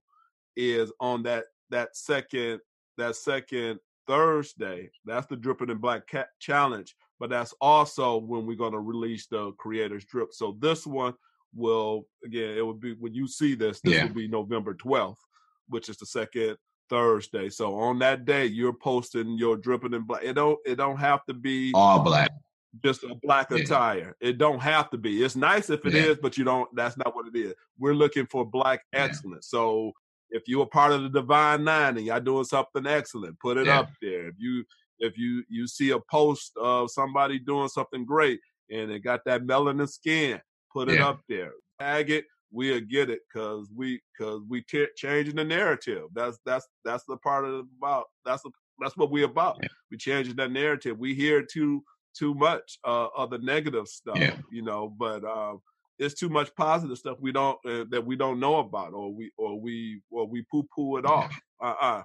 [0.56, 2.60] is on that that second
[2.98, 3.80] that second
[4.12, 8.80] Thursday, that's the Dripping in Black Cat Challenge, but that's also when we're going to
[8.80, 10.34] release the Creators Drip.
[10.34, 11.14] So this one
[11.56, 14.04] will again, it will be when you see this, this yeah.
[14.04, 15.16] will be November 12th,
[15.70, 16.58] which is the second
[16.90, 17.48] Thursday.
[17.48, 20.26] So on that day, you're posting your dripping in black.
[20.26, 22.32] It don't it don't have to be all black.
[22.84, 23.60] Just a black yeah.
[23.60, 24.18] attire.
[24.20, 25.24] It don't have to be.
[25.24, 26.02] It's nice if it yeah.
[26.02, 26.68] is, but you don't.
[26.76, 27.54] That's not what it is.
[27.80, 29.48] We're looking for black excellence.
[29.48, 29.94] So
[30.32, 33.68] if you're a part of the Divine Nine and y'all doing something excellent, put it
[33.68, 34.28] up there.
[34.28, 34.64] If you
[35.00, 38.40] if you you see a post of somebody doing something great
[38.70, 40.40] and it got that melanin skin,
[40.72, 41.52] put it up there.
[41.80, 46.04] Tag it we'll get it because we because we t- changing the narrative.
[46.14, 49.58] That's that's that's the part of about that's the, that's what we about.
[49.62, 49.70] Yeah.
[49.90, 51.00] We changing that narrative.
[51.00, 51.84] We hear too
[52.18, 54.36] too much uh, of the negative stuff, yeah.
[54.52, 55.62] you know, but um,
[56.02, 59.32] it's too much positive stuff we don't uh, that we don't know about, or we
[59.38, 61.34] or we or we poo poo it off.
[61.62, 62.04] Uh uh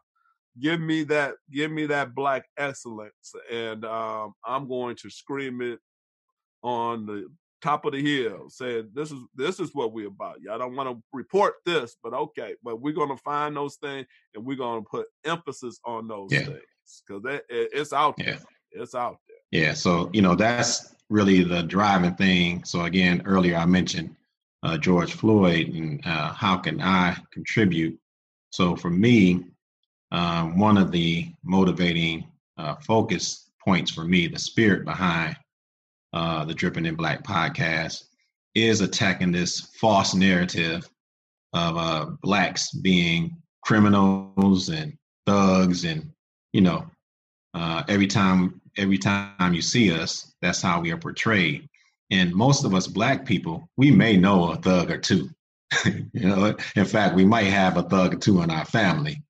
[0.58, 5.80] Give me that, give me that black excellence, and um, I'm going to scream it
[6.62, 7.28] on the
[7.62, 10.88] top of the hill saying this is this is what we're about y'all don't want
[10.88, 14.80] to report this but okay but we're going to find those things and we're going
[14.80, 16.44] to put emphasis on those yeah.
[16.44, 18.38] things because it, it's out there
[18.72, 18.82] yeah.
[18.82, 22.64] it's out there yeah so you know that's really the driving thing.
[22.64, 24.16] So again earlier i mentioned
[24.62, 27.98] uh, george floyd and uh, how can i contribute?
[28.50, 29.44] So for me
[30.12, 32.26] um, one of the motivating
[32.58, 35.36] uh, focus points for me the spirit behind
[36.12, 38.04] uh, the Dripping in Black podcast,
[38.54, 40.88] is attacking this false narrative
[41.52, 46.10] of uh, blacks being criminals and thugs, and
[46.54, 46.86] you know,
[47.52, 51.68] uh, every time every time you see us, that's how we are portrayed.
[52.10, 55.28] And most of us black people, we may know a thug or two.
[55.84, 59.22] you know, in fact, we might have a thug or two in our family,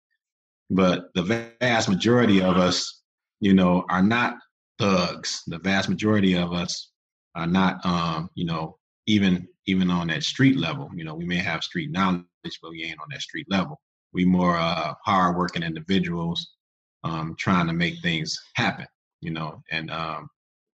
[0.70, 3.02] but the vast majority of us,
[3.40, 4.36] you know, are not
[4.78, 5.42] thugs.
[5.46, 6.90] The vast majority of us
[7.34, 10.90] are not, um, you know, even even on that street level.
[10.94, 12.24] You know, we may have street knowledge,
[12.62, 13.80] but we ain't on that street level.
[14.12, 16.54] We more uh, hardworking individuals
[17.04, 18.86] um, trying to make things happen.
[19.20, 20.28] You know, and um,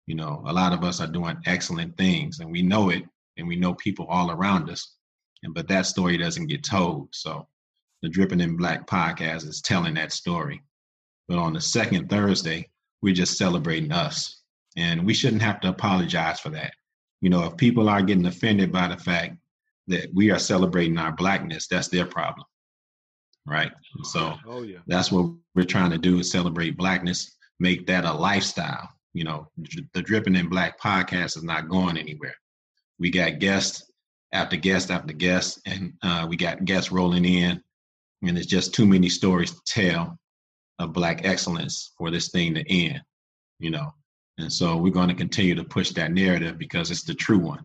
[0.08, 3.04] you know, a lot of us are doing excellent things, and we know it,
[3.38, 4.96] and we know people all around us.
[5.44, 7.10] And but that story doesn't get told.
[7.12, 7.48] So
[8.02, 10.62] the Dripping in Black podcast is telling that story.
[11.28, 12.70] But on the second Thursday,
[13.02, 14.42] we're just celebrating us.
[14.78, 16.74] And we shouldn't have to apologize for that.
[17.22, 19.38] You know, if people are getting offended by the fact
[19.88, 22.46] that we are celebrating our blackness, that's their problem.
[23.46, 23.72] Right.
[24.04, 24.80] so oh, yeah.
[24.88, 28.90] that's what we're trying to do is celebrate blackness, make that a lifestyle.
[29.14, 29.48] You know,
[29.94, 32.36] the Dripping in Black podcast is not going anywhere.
[33.00, 33.84] We got guests
[34.34, 37.62] after guest after guest, and uh, we got guests rolling in,
[38.24, 40.18] and there's just too many stories to tell
[40.80, 43.02] of Black excellence for this thing to end,
[43.60, 43.92] you know.
[44.38, 47.64] And so we're going to continue to push that narrative because it's the true one.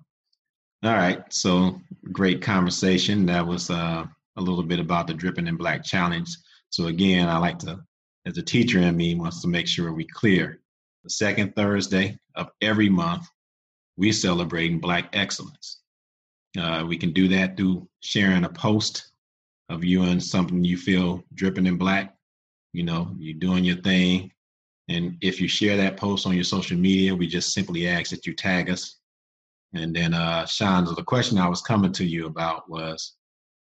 [0.83, 1.23] All right.
[1.33, 1.81] So
[2.13, 3.25] great conversation.
[3.27, 4.05] That was uh,
[4.37, 6.29] a little bit about the Dripping in Black Challenge.
[6.71, 7.79] So again, I like to,
[8.27, 10.61] as a teacher in me, wants to make sure we clear.
[11.05, 13.27] The second Thursday of every month,
[13.97, 15.81] we celebrating Black excellence.
[16.59, 19.13] Uh, we can do that through sharing a post
[19.69, 22.17] of you and something you feel dripping in black
[22.77, 24.31] you know, you're doing your thing.
[24.91, 28.27] And if you share that post on your social media, we just simply ask that
[28.27, 28.97] you tag us.
[29.73, 33.15] And then, uh, Sean, the question I was coming to you about was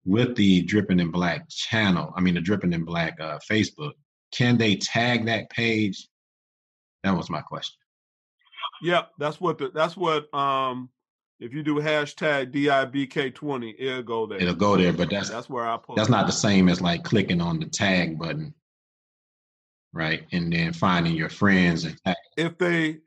[0.05, 3.91] with the Dripping in Black channel, I mean, the Dripping in Black uh, Facebook,
[4.35, 6.07] can they tag that page?
[7.03, 7.77] That was my question.
[8.81, 10.89] Yeah, that's what the, that's what um
[11.39, 14.41] if you do hashtag DIBK20, it'll go there.
[14.41, 15.95] It'll go there, but that's that's where I put.
[15.95, 18.53] That's not the same as like clicking on the tag button,
[19.93, 20.23] right?
[20.31, 22.15] And then finding your friends and tag.
[22.37, 22.99] if they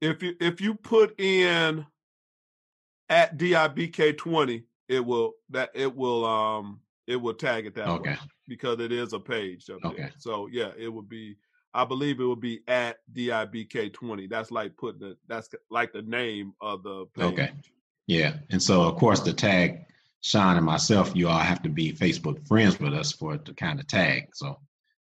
[0.00, 1.86] if you if you put in
[3.08, 8.10] at DIBK20, it will that it will um it will tag it that Okay.
[8.10, 9.96] way because it is a page up Okay.
[9.96, 10.12] there.
[10.18, 11.36] So yeah, it would be
[11.76, 14.28] I believe it would be at DIBK20.
[14.30, 17.24] That's like putting the that's like the name of the page.
[17.32, 17.52] Okay.
[18.06, 18.36] Yeah.
[18.50, 19.86] And so of course the tag
[20.22, 23.52] Sean and myself, you all have to be Facebook friends with us for it to
[23.52, 24.28] kind of tag.
[24.34, 24.58] So,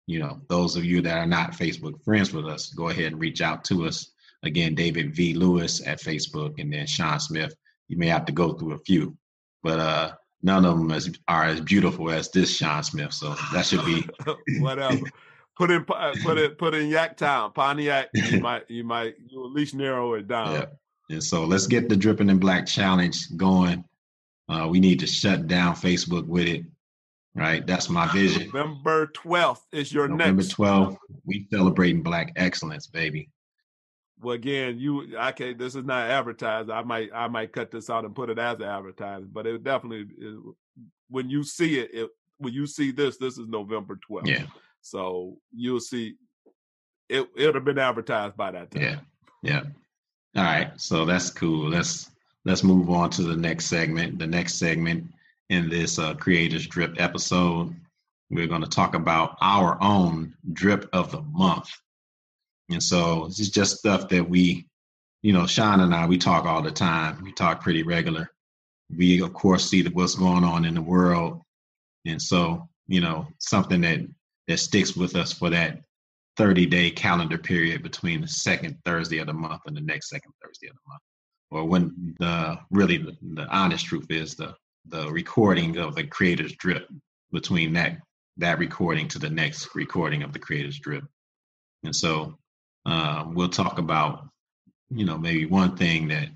[0.07, 3.21] you know, those of you that are not Facebook friends with us, go ahead and
[3.21, 4.11] reach out to us.
[4.43, 5.35] Again, David V.
[5.35, 7.55] Lewis at Facebook and then Sean Smith.
[7.89, 9.15] You may have to go through a few,
[9.63, 13.13] but uh none of them as, are as beautiful as this Sean Smith.
[13.13, 14.05] So that should be
[14.61, 15.01] whatever.
[15.57, 18.09] Put in uh, put it put in Yaktown, Pontiac.
[18.15, 20.53] You might you might you at least narrow it down.
[20.53, 20.67] Yeah.
[21.11, 23.85] And so let's get the Dripping in Black challenge going.
[24.49, 26.65] Uh, we need to shut down Facebook with it.
[27.35, 27.67] Right.
[27.67, 28.51] That's my vision.
[28.53, 30.57] November twelfth is your November next.
[30.57, 33.29] 12th, we celebrating Black excellence, baby.
[34.23, 35.59] Well, again, you I can't.
[35.59, 36.71] This is not advertised.
[36.71, 40.07] I might I might cut this out and put it as advertised, but it definitely
[40.17, 40.39] is,
[41.09, 44.29] when you see it, it when you see this, this is November twelfth.
[44.29, 44.47] Yeah.
[44.81, 46.15] So you'll see
[47.09, 47.29] it.
[47.37, 48.83] It'll have been advertised by that time.
[48.83, 48.99] Yeah.
[49.43, 49.63] Yeah.
[50.37, 50.81] All right.
[50.81, 51.69] So that's cool.
[51.69, 52.11] Let's
[52.45, 54.19] let's move on to the next segment.
[54.19, 55.13] The next segment
[55.51, 57.75] in this uh, Creators Drip episode,
[58.31, 61.69] we're going to talk about our own drip of the month.
[62.71, 64.67] And so is just stuff that we,
[65.23, 67.23] you know, Sean and I, we talk all the time.
[67.23, 68.31] We talk pretty regular.
[68.97, 71.43] We of course see what's going on in the world,
[72.05, 74.01] and so you know something that
[74.49, 75.81] that sticks with us for that
[76.37, 80.33] 30 day calendar period between the second Thursday of the month and the next second
[80.43, 81.03] Thursday of the month.
[81.51, 84.55] Or when the really the, the honest truth is the
[84.87, 86.89] the recording of the creator's drip
[87.31, 87.99] between that
[88.39, 91.05] that recording to the next recording of the creator's drip.
[91.85, 92.39] And so
[92.87, 94.29] uh, we'll talk about
[94.91, 96.29] you know maybe one thing that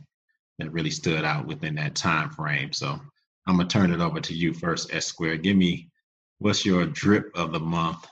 [0.58, 2.72] that really stood out within that time frame.
[2.72, 2.98] So
[3.46, 5.38] I'm gonna turn it over to you first, S Square.
[5.38, 5.90] Give me
[6.38, 8.06] what's your drip of the month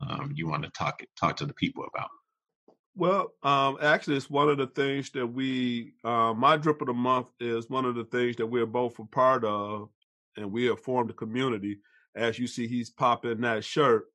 [0.00, 2.10] um, you want to talk talk to the people about?
[2.94, 6.94] Well, um, actually, it's one of the things that we, uh, my drip of the
[6.94, 9.90] month is one of the things that we're both a part of,
[10.36, 11.78] and we have formed a community.
[12.14, 14.06] As you see, he's popping that shirt.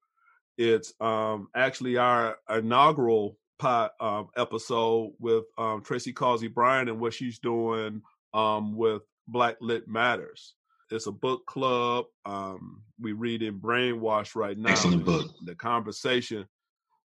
[0.57, 7.13] It's um, actually our inaugural pot, um, episode with um, Tracy Causey Bryan and what
[7.13, 8.01] she's doing
[8.33, 10.55] um, with Black Lit Matters.
[10.89, 12.05] It's a book club.
[12.25, 14.71] Um, we read in Brainwash right now.
[14.71, 15.27] Excellent book.
[15.45, 16.47] The conversation,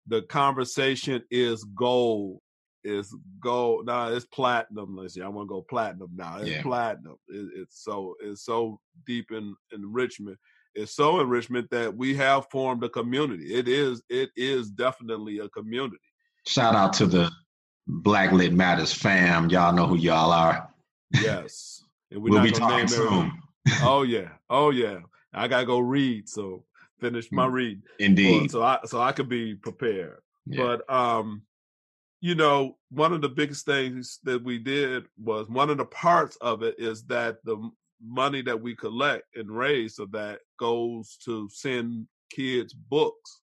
[0.07, 2.39] the conversation is gold.
[2.85, 3.87] Is gold.
[3.87, 4.97] Now it's platinum.
[4.97, 5.23] Let's see.
[5.23, 6.37] I want to go platinum now.
[6.39, 6.63] It's Yeah.
[6.63, 7.17] platinum.
[7.29, 10.39] It, it's so it's so deep in enrichment.
[10.75, 13.55] It's so enrichment that we have formed a community.
[13.55, 15.97] It is it is definitely a community.
[16.47, 17.31] Shout out to the
[17.87, 19.49] Black Lit Matters fam.
[19.51, 20.69] Y'all know who y'all are.
[21.13, 21.85] Yes.
[22.11, 23.33] And we're We'll be talking name soon.
[23.83, 24.29] Oh yeah.
[24.51, 24.99] Oh yeah.
[25.33, 26.29] I gotta go read.
[26.29, 26.65] So
[27.01, 27.83] finish my read.
[27.99, 28.51] Indeed.
[28.51, 30.19] So I so I could be prepared.
[30.47, 30.63] Yeah.
[30.63, 31.43] But um,
[32.21, 36.37] you know, one of the biggest things that we did was one of the parts
[36.41, 37.71] of it is that the
[38.03, 43.41] money that we collect and raise so that goes to send kids books,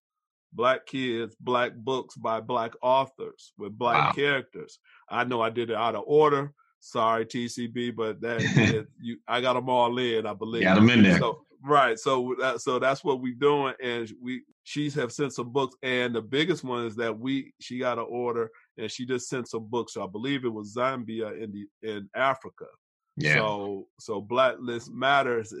[0.52, 4.12] black kids, black books by black authors with black Wow.
[4.12, 4.78] characters.
[5.08, 6.52] I know I did it out of order.
[6.80, 10.26] Sorry, TCB, but that it, you, I got them all in.
[10.26, 10.64] I believe.
[10.64, 11.18] Got 'em in there.
[11.18, 15.50] So right, so that, so that's what we're doing, and we she's have sent some
[15.52, 19.28] books, and the biggest one is that we she got an order, and she just
[19.28, 19.94] sent some books.
[19.94, 22.66] So I believe it was Zambia in the in Africa.
[23.16, 23.34] yeah.
[23.36, 25.54] So so Black Lives Matters.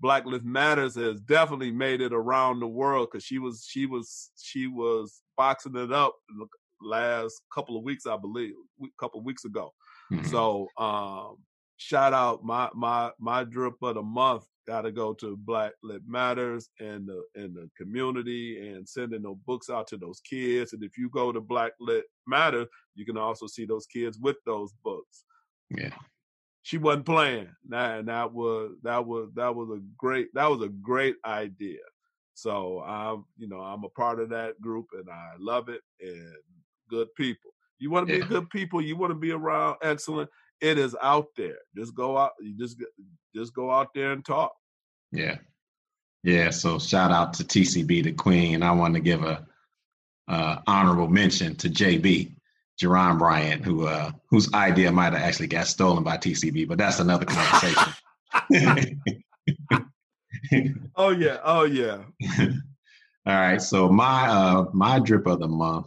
[0.00, 4.30] Black Lives Matters has definitely made it around the world because she was she was
[4.40, 6.46] she was boxing it up in the
[6.80, 9.72] last couple of weeks, I believe, a couple of weeks ago.
[10.12, 10.26] Mhm.
[10.30, 11.38] So um
[11.76, 16.68] shout out my my my drip of the month gotta go to Black Lit Matters
[16.78, 20.74] and the and the community and sending those books out to those kids.
[20.74, 24.36] And if you go to Black Lit Matter, you can also see those kids with
[24.44, 25.24] those books.
[25.70, 25.94] yeah.
[26.68, 27.48] She wasn't playing.
[27.70, 31.78] That and that was that was that was a great that was a great idea.
[32.34, 36.34] So I'm you know I'm a part of that group and I love it and
[36.90, 37.52] good people.
[37.78, 38.28] You want to be Yeah.
[38.28, 38.82] good people.
[38.82, 40.28] You want to be around excellent.
[40.60, 41.56] It is out there.
[41.74, 42.32] Just go out.
[42.38, 42.76] You just
[43.34, 44.52] just go out there and talk.
[45.10, 45.38] Yeah.
[46.22, 46.50] Yeah.
[46.50, 48.56] So shout out to TCB, the queen.
[48.56, 49.46] And I want to give a
[50.28, 52.34] uh, honorable mention to JB.
[52.80, 57.00] Jerron Bryant, who uh, whose idea might have actually got stolen by TCB, but that's
[57.00, 57.92] another conversation.
[60.96, 61.98] oh yeah, oh yeah.
[63.26, 65.86] All right, so my uh, my drip of the month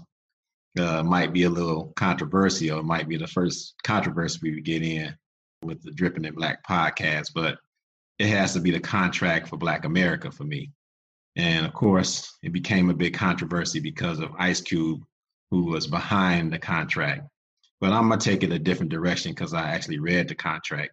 [0.79, 2.79] uh, might be a little controversial.
[2.79, 5.15] It might be the first controversy we get in
[5.63, 7.57] with the Dripping in Black podcast, but
[8.19, 10.71] it has to be the contract for Black America for me.
[11.35, 15.01] And of course, it became a big controversy because of Ice Cube,
[15.51, 17.27] who was behind the contract.
[17.79, 20.91] But I'm gonna take it a different direction because I actually read the contract,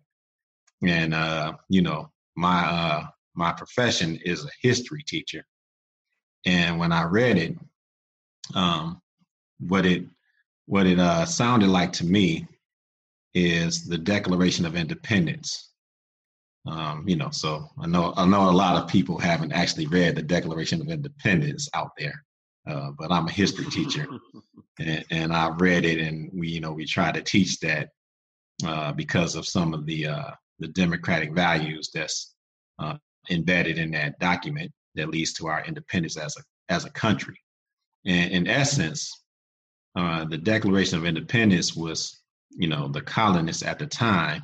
[0.83, 5.45] and uh, you know, my uh, my profession is a history teacher,
[6.45, 7.57] and when I read it,
[8.55, 9.01] um,
[9.61, 10.05] what it
[10.67, 12.47] what it uh, sounded like to me
[13.35, 15.71] is the Declaration of Independence.
[16.67, 20.17] Um, you know, so I know I know a lot of people haven't actually read
[20.17, 22.25] the Declaration of Independence out there,
[22.69, 24.07] uh, but I'm a history teacher,
[24.79, 27.91] and, and I read it, and we you know we try to teach that
[28.65, 32.35] uh, because of some of the uh, the democratic values that's
[32.79, 32.97] uh,
[33.31, 37.37] embedded in that document that leads to our independence as a as a country.
[38.05, 39.23] And in essence,
[39.97, 44.43] uh, the Declaration of Independence was, you know, the colonists at the time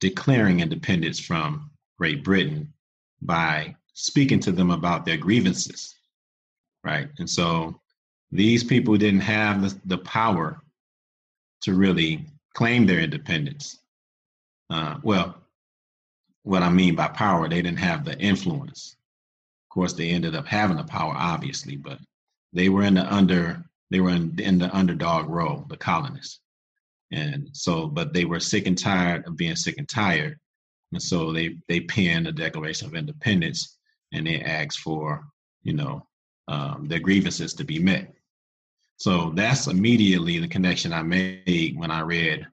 [0.00, 2.72] declaring independence from Great Britain
[3.20, 5.94] by speaking to them about their grievances,
[6.84, 7.08] right?
[7.18, 7.80] And so
[8.30, 10.60] these people didn't have the, the power
[11.62, 13.78] to really claim their independence.
[14.70, 15.36] Uh, well,
[16.42, 18.96] what I mean by power, they didn't have the influence.
[19.64, 21.98] Of course, they ended up having the power, obviously, but
[22.52, 26.40] they were in the under they were in, in the underdog role, the colonists.
[27.12, 30.40] And so, but they were sick and tired of being sick and tired.
[30.92, 33.76] And so they, they penned a Declaration of Independence
[34.12, 35.22] and they asked for,
[35.62, 36.06] you know,
[36.52, 38.12] um, their grievances to be met.
[38.98, 42.46] So that's immediately the connection I made when I read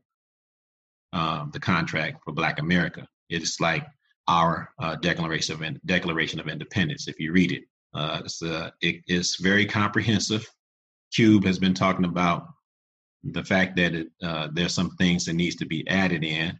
[1.14, 3.06] um, the contract for Black America.
[3.30, 3.86] It's like
[4.28, 7.08] our uh, Declaration of Declaration of Independence.
[7.08, 10.48] If you read it, uh, it's uh, it, it's very comprehensive.
[11.14, 12.48] Cube has been talking about
[13.24, 16.58] the fact that it, uh, there's some things that needs to be added in.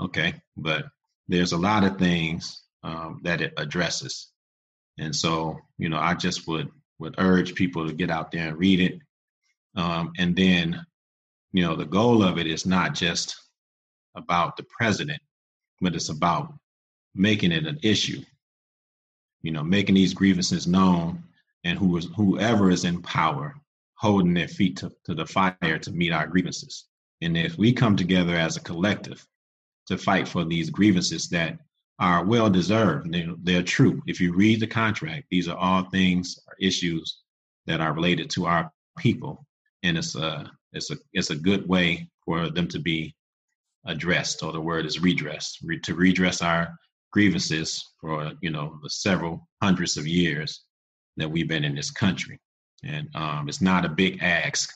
[0.00, 0.84] Okay, but
[1.28, 4.32] there's a lot of things um, that it addresses,
[4.98, 8.58] and so you know I just would would urge people to get out there and
[8.58, 9.00] read it,
[9.76, 10.84] um, and then
[11.52, 13.36] you know the goal of it is not just
[14.14, 15.20] about the president,
[15.80, 16.54] but it's about
[17.14, 18.22] making it an issue.
[19.42, 21.22] You know, making these grievances known,
[21.64, 23.54] and who is whoever is in power
[23.96, 26.84] holding their feet to, to the fire to meet our grievances.
[27.22, 29.26] And if we come together as a collective
[29.86, 31.58] to fight for these grievances that
[31.98, 34.02] are well deserved, they're, they're true.
[34.06, 37.22] If you read the contract, these are all things, issues
[37.66, 39.46] that are related to our people,
[39.82, 43.14] and it's a it's a it's a good way for them to be
[43.86, 46.76] addressed, or the word is redress, Re- to redress our
[47.12, 50.62] grievances for you know the several hundreds of years
[51.16, 52.38] that we've been in this country
[52.84, 54.70] and um, it's not a big ask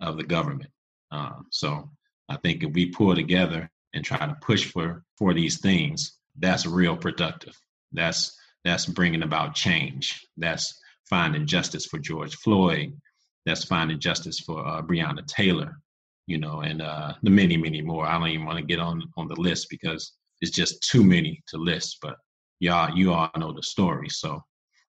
[0.00, 0.70] of the government.
[1.10, 1.88] Um, so
[2.28, 6.66] I think if we pull together and try to push for for these things, that's
[6.66, 7.58] real productive.
[7.92, 10.26] That's that's bringing about change.
[10.36, 12.98] That's finding justice for George Floyd.
[13.46, 15.78] That's finding justice for uh, Breonna Taylor.
[16.26, 18.06] You know, and uh, the many, many more.
[18.06, 21.42] I don't even want to get on on the list because it's just too many
[21.48, 21.98] to list.
[22.00, 22.16] But
[22.60, 24.08] y'all, you all know the story.
[24.08, 24.42] So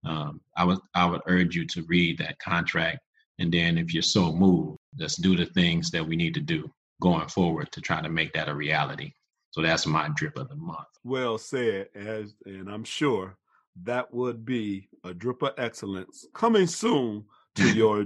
[0.04, 3.00] um, I would I would urge you to read that contract,
[3.40, 6.70] and then if you're so moved, let's do the things that we need to do
[7.02, 9.12] going forward to try to make that a reality.
[9.56, 10.86] So that's my drip of the month.
[11.02, 13.38] Well said, as and I'm sure
[13.84, 18.04] that would be a drip of excellence coming soon to your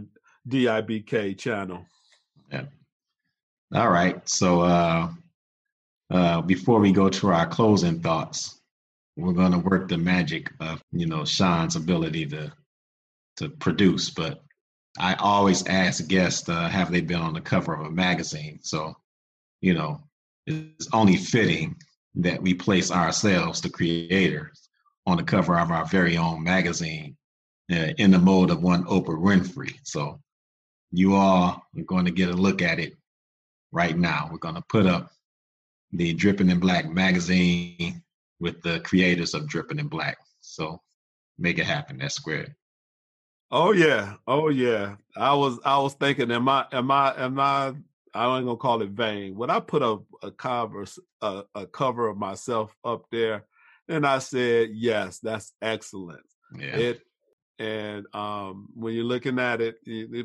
[0.49, 1.85] DIBK channel.
[2.53, 2.67] Yeah.
[3.75, 4.29] All right.
[4.29, 5.09] So uh,
[6.13, 8.61] uh, before we go to our closing thoughts,
[9.17, 12.53] we're going to work the magic of you know Sean's ability to
[13.39, 14.09] to produce.
[14.09, 14.41] But
[15.01, 18.61] I always ask guests, uh, have they been on the cover of a magazine?
[18.63, 18.95] So,
[19.61, 20.01] you know,
[20.51, 21.77] it's only fitting
[22.17, 24.69] that we place ourselves, the creators,
[25.07, 27.17] on the cover of our very own magazine
[27.73, 29.75] uh, in the mode of one Oprah Winfrey.
[29.85, 30.21] So,
[30.93, 32.95] you all are going to get a look at it
[33.73, 34.29] right now.
[34.31, 35.11] We're going to put up
[35.93, 38.03] the Dripping in Black magazine
[38.41, 40.19] with the creators of Dripping in Black.
[40.41, 40.81] So
[41.39, 41.99] make it happen.
[41.99, 42.55] That's squared.
[43.51, 44.97] Oh yeah, oh yeah.
[45.17, 47.75] I was I was thinking, am I am I am I
[48.15, 49.37] I ain't gonna call it vain.
[49.37, 50.85] When I put a a cover
[51.23, 53.45] a, a cover of myself up there,
[53.89, 56.23] and I said, yes, that's excellent.
[56.57, 56.77] Yeah.
[56.77, 57.03] It
[57.59, 59.77] And um, when you're looking at it,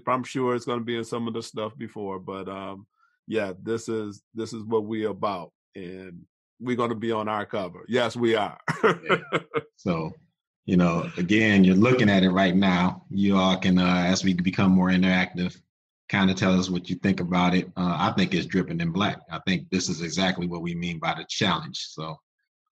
[0.07, 2.87] I'm sure it's going to be in some of the stuff before, but um,
[3.27, 6.21] yeah, this is this is what we're about, and
[6.59, 7.85] we're going to be on our cover.
[7.87, 8.57] Yes, we are.
[8.83, 9.17] yeah.
[9.77, 10.13] So,
[10.65, 13.03] you know, again, you're looking at it right now.
[13.11, 15.55] You all can, uh, as we become more interactive,
[16.09, 17.67] kind of tell us what you think about it.
[17.77, 19.19] Uh, I think it's dripping in black.
[19.31, 21.87] I think this is exactly what we mean by the challenge.
[21.89, 22.17] So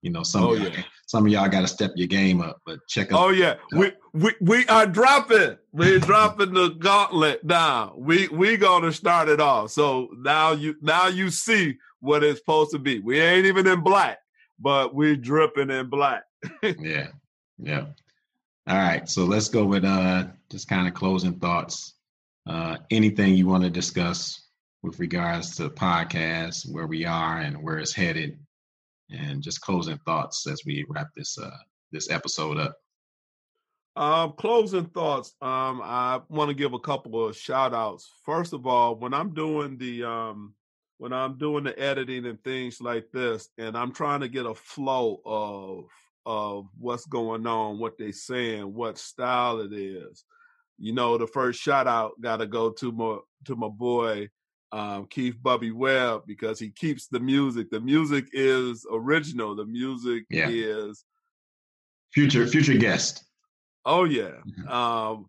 [0.02, 0.84] you know, some oh, of y'all, yeah.
[1.06, 3.20] some of y'all got to step your game up, but check out.
[3.20, 5.58] Oh yeah, we we we are dropping.
[5.72, 7.94] We're dropping the gauntlet now.
[7.96, 9.72] We we gonna start it off.
[9.72, 13.00] So now you now you see what it's supposed to be.
[13.00, 14.18] We ain't even in black,
[14.60, 16.24] but we're dripping in black.
[16.64, 17.10] yeah,
[17.60, 17.86] yeah.
[18.68, 21.94] All right, so let's go with uh just kind of closing thoughts.
[22.48, 24.48] Uh, anything you want to discuss
[24.84, 28.39] with regards to podcast, where we are and where it's headed
[29.12, 31.58] and just closing thoughts as we wrap this uh,
[31.92, 32.76] this episode up.
[33.96, 35.34] Um, closing thoughts.
[35.42, 38.10] Um, I want to give a couple of shout outs.
[38.26, 40.56] First of all, when I'm doing the um
[40.98, 44.56] when I'm doing the editing and things like this, and I'm trying to get a
[44.56, 45.86] flow of
[46.26, 50.24] of what's going on, what they're saying, what style it is.
[50.82, 54.30] You know, the first shout out got to go to my to my boy
[54.72, 57.70] um, Keith Bubby Webb because he keeps the music.
[57.70, 59.56] The music is original.
[59.56, 60.48] The music yeah.
[60.50, 61.04] is
[62.14, 63.24] future future guest.
[63.86, 64.68] Oh yeah, mm-hmm.
[64.70, 65.26] um,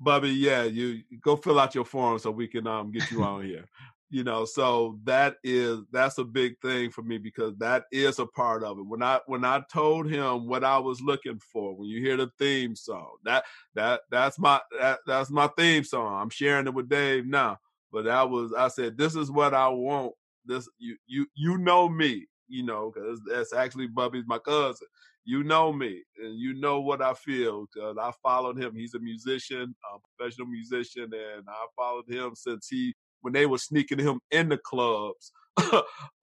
[0.00, 0.30] Bubby.
[0.30, 3.66] Yeah, you go fill out your form so we can um, get you on here.
[4.12, 8.26] You know, so that is that's a big thing for me because that is a
[8.26, 8.86] part of it.
[8.86, 12.30] When I when I told him what I was looking for, when you hear the
[12.38, 13.44] theme song, that
[13.74, 16.20] that that's my that, that's my theme song.
[16.20, 17.58] I'm sharing it with Dave now
[17.92, 20.14] but that was I said, this is what I want.
[20.44, 24.88] This you you you know me, you know, because that's actually Bubby's my cousin.
[25.24, 27.66] You know me, and you know what I feel.
[27.76, 28.74] Cause I followed him.
[28.74, 32.92] He's a musician, a professional musician, and I followed him since he
[33.22, 35.32] when they were sneaking him in the clubs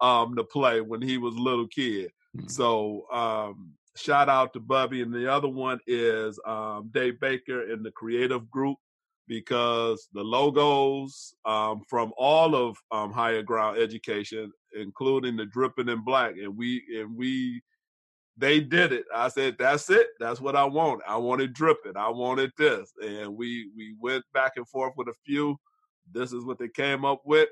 [0.02, 2.12] um to play when he was a little kid.
[2.38, 2.48] Mm-hmm.
[2.48, 7.84] So um shout out to Bubby, and the other one is um, Dave Baker in
[7.84, 8.78] the creative group
[9.28, 16.04] because the logos um, from all of um, higher ground education, including the dripping in
[16.04, 17.62] black, and we and we
[18.38, 19.06] they did it.
[19.14, 20.08] I said, "That's it.
[20.20, 21.02] That's what I want.
[21.08, 21.98] I wanted dripping.
[21.98, 25.58] I wanted this." And we we went back and forth with a few.
[26.12, 27.50] This is what they came up with,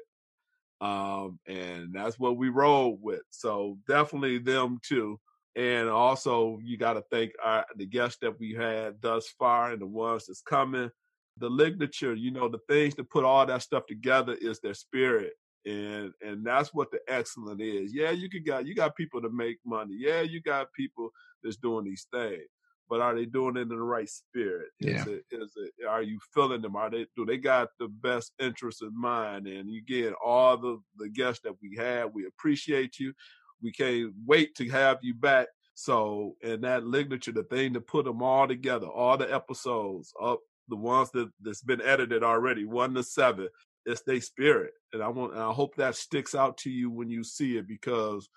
[0.81, 3.21] um, and that's what we rolled with.
[3.29, 5.19] So definitely them too.
[5.55, 9.81] And also, you got to thank our, the guests that we had thus far and
[9.81, 10.91] the ones that's coming
[11.39, 15.33] the ligature, you know, the things to put all that stuff together is their spirit.
[15.65, 17.93] And and that's what the excellent is.
[17.93, 19.95] Yeah, you could got you got people to make money.
[19.97, 21.09] Yeah, you got people
[21.43, 22.43] that's doing these things.
[22.89, 24.69] But are they doing it in the right spirit?
[24.79, 25.13] Is yeah.
[25.13, 26.75] it is it are you feeling them?
[26.75, 29.47] Are they do they got the best interest in mind?
[29.47, 32.13] And you get all the, the guests that we had.
[32.13, 33.13] We appreciate you.
[33.61, 35.47] We can't wait to have you back
[35.79, 40.39] so, in that ligature, the thing to put them all together, all the episodes up
[40.69, 43.47] the ones that that's been edited already, one to seven.
[43.85, 47.11] It's their spirit, and I want and I hope that sticks out to you when
[47.11, 48.27] you see it because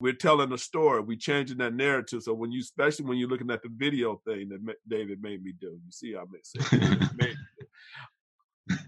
[0.00, 1.00] we're telling a story.
[1.02, 2.22] We're changing that narrative.
[2.22, 5.52] So when you, especially when you're looking at the video thing that David made me
[5.52, 6.26] do, you see, how
[6.72, 7.36] I made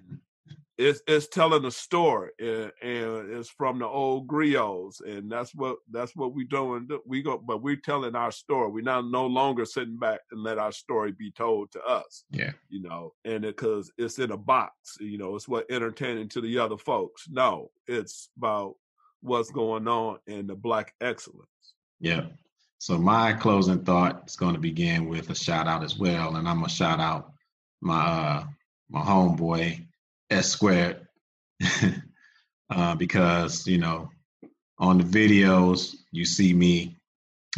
[0.79, 5.77] it's it's telling a story and, and, it's from the old griots and that's what
[5.91, 9.65] that's what we doing we go but we're telling our story we're not no longer
[9.65, 13.93] sitting back and let our story be told to us yeah you know and because
[13.99, 17.71] it, it's in a box you know it's what entertaining to the other folks no
[17.87, 18.75] it's about
[19.23, 21.49] what's going on in the black excellence.
[22.01, 22.27] Yeah.
[22.79, 26.49] So my closing thought is going to begin with a shout out as well and
[26.49, 27.33] i'm gonna shout out
[27.81, 28.45] my uh
[28.91, 29.87] my homeboy
[30.31, 31.07] S squared.
[32.75, 34.09] Uh, because you know
[34.79, 36.97] on the videos you see me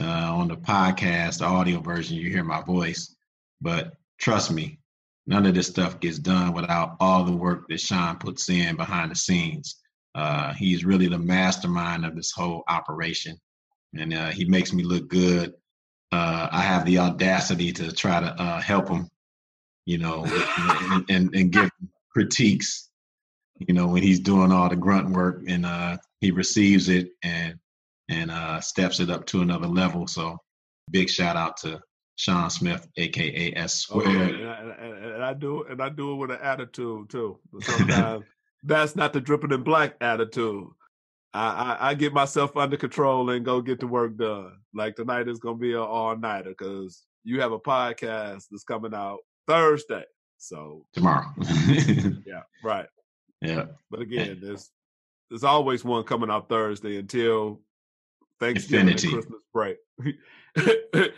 [0.00, 3.14] uh, on the podcast, the audio version you hear my voice,
[3.60, 4.80] but trust me,
[5.28, 9.12] none of this stuff gets done without all the work that Sean puts in behind
[9.12, 9.76] the scenes.
[10.14, 13.36] Uh, he's really the mastermind of this whole operation,
[13.96, 15.54] and uh, he makes me look good.
[16.12, 19.10] Uh, I have the audacity to try to uh, help him,
[19.86, 21.70] you know, and, and, and give
[22.10, 22.88] critiques,
[23.58, 27.58] you know, when he's doing all the grunt work and uh, he receives it and
[28.08, 30.06] and uh, steps it up to another level.
[30.06, 30.38] So
[30.90, 31.80] big shout out to
[32.16, 34.34] Sean Smith, aka S oh, Squared.
[34.34, 37.38] and, and, and, I do and I do it with an attitude too.
[37.60, 38.24] Sometimes
[38.64, 40.66] that's not the dripping in black attitude.
[41.32, 44.52] I, I, I, get myself under control and go get the work done.
[44.72, 48.94] Like tonight is gonna be an all nighter because you have a podcast that's coming
[48.94, 50.04] out Thursday.
[50.38, 51.26] So tomorrow.
[52.26, 52.86] yeah, right.
[53.40, 53.66] Yeah.
[53.90, 54.70] But again, there's
[55.28, 57.60] there's always one coming out Thursday until
[58.40, 59.08] Thanksgiving Infinity.
[59.08, 59.76] and Christmas break.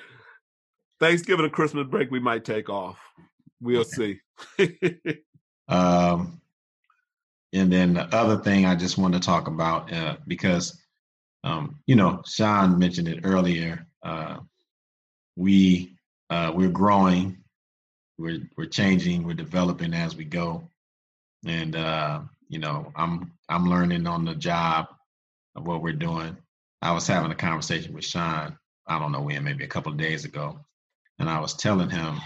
[1.01, 2.99] Thanksgiving and Christmas break we might take off.
[3.61, 4.21] We'll see.
[5.69, 6.41] um
[7.53, 10.79] and then the other thing I just want to talk about uh, because
[11.45, 13.87] um, you know Sean mentioned it earlier.
[14.03, 14.39] Uh,
[15.37, 15.97] we
[16.31, 17.39] uh, we're growing,
[18.19, 20.69] we're we're changing, we're developing as we go,
[21.45, 24.89] and uh, you know I'm I'm learning on the job
[25.55, 26.37] of what we're doing.
[26.83, 28.59] I was having a conversation with Sean.
[28.87, 30.61] I don't know when, maybe a couple of days ago,
[31.19, 32.19] and I was telling him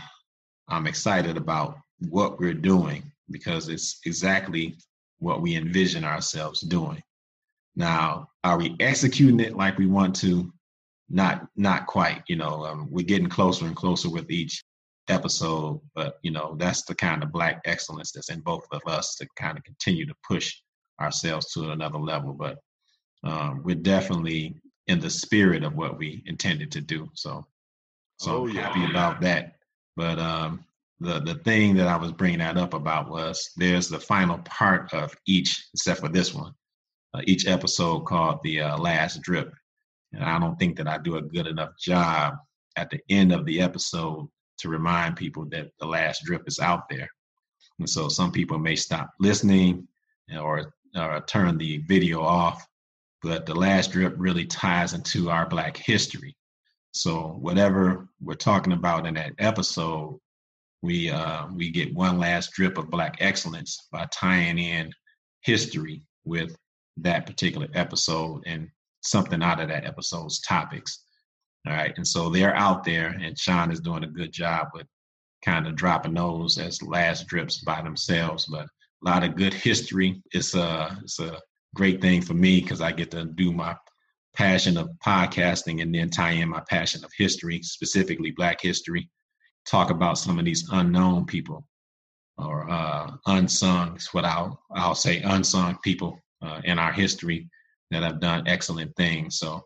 [0.68, 4.76] I'm excited about what we're doing because it's exactly
[5.20, 7.02] what we envision ourselves doing.
[7.76, 10.52] Now, are we executing it like we want to?
[11.08, 12.22] Not, not quite.
[12.28, 14.62] You know, um, we're getting closer and closer with each
[15.08, 19.16] episode, but you know, that's the kind of black excellence that's in both of us
[19.16, 20.54] to kind of continue to push
[21.00, 22.32] ourselves to another level.
[22.32, 22.58] But
[23.24, 24.56] um, we're definitely
[24.86, 27.08] in the spirit of what we intended to do.
[27.14, 27.46] So,
[28.18, 29.54] so oh, I'm happy about that.
[29.96, 30.64] But um,
[31.00, 34.92] the the thing that I was bringing that up about was there's the final part
[34.92, 36.52] of each, except for this one,
[37.14, 39.52] uh, each episode called the uh, last drip,
[40.12, 42.34] and I don't think that I do a good enough job
[42.76, 44.28] at the end of the episode
[44.58, 47.08] to remind people that the last drip is out there,
[47.78, 49.88] and so some people may stop listening
[50.38, 52.66] or or turn the video off,
[53.22, 56.36] but the last drip really ties into our Black history.
[56.92, 60.18] So whatever we're talking about in that episode
[60.82, 64.92] we uh, we get one last drip of black excellence by tying in
[65.42, 66.56] history with
[66.98, 68.68] that particular episode and
[69.02, 71.04] something out of that episode's topics.
[71.66, 74.86] All right, and so they're out there, and Sean is doing a good job with
[75.44, 78.46] kind of dropping those as last drips by themselves.
[78.46, 78.68] But a
[79.04, 80.22] lot of good history.
[80.32, 81.38] It's a it's a
[81.74, 83.76] great thing for me because I get to do my
[84.34, 89.10] passion of podcasting and then tie in my passion of history, specifically Black history
[89.66, 91.64] talk about some of these unknown people
[92.38, 97.48] or uh, unsung, what I'll, I'll say unsung people uh, in our history
[97.90, 99.38] that have done excellent things.
[99.38, 99.64] So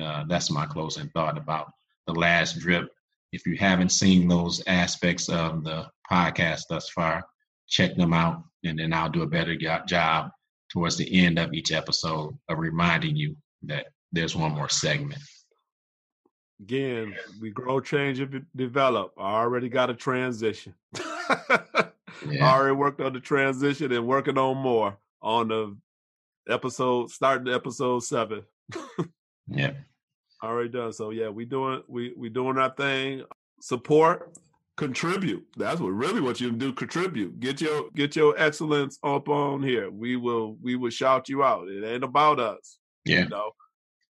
[0.00, 1.70] uh, that's my closing thought about
[2.06, 2.88] the last drip.
[3.32, 7.24] If you haven't seen those aspects of the podcast thus far,
[7.68, 10.30] check them out, and then I'll do a better job
[10.70, 15.20] towards the end of each episode of reminding you that there's one more segment.
[16.60, 19.12] Again, we grow, change, and develop.
[19.18, 20.74] I already got a transition.
[22.28, 22.46] yeah.
[22.46, 25.76] I already worked on the transition and working on more on the
[26.48, 28.42] episode, starting episode seven.
[29.48, 29.72] yeah.
[30.42, 30.92] Already done.
[30.92, 33.24] So yeah, we doing we we doing our thing.
[33.62, 34.36] Support,
[34.76, 35.46] contribute.
[35.56, 36.74] That's what really what you do.
[36.74, 37.40] Contribute.
[37.40, 39.90] Get your get your excellence up on here.
[39.90, 41.68] We will we will shout you out.
[41.68, 42.78] It ain't about us.
[43.06, 43.22] Yeah.
[43.22, 43.50] You know?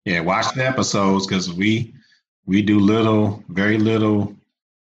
[0.05, 0.20] Yeah.
[0.20, 1.93] Watch the episodes because we
[2.47, 4.34] we do little, very little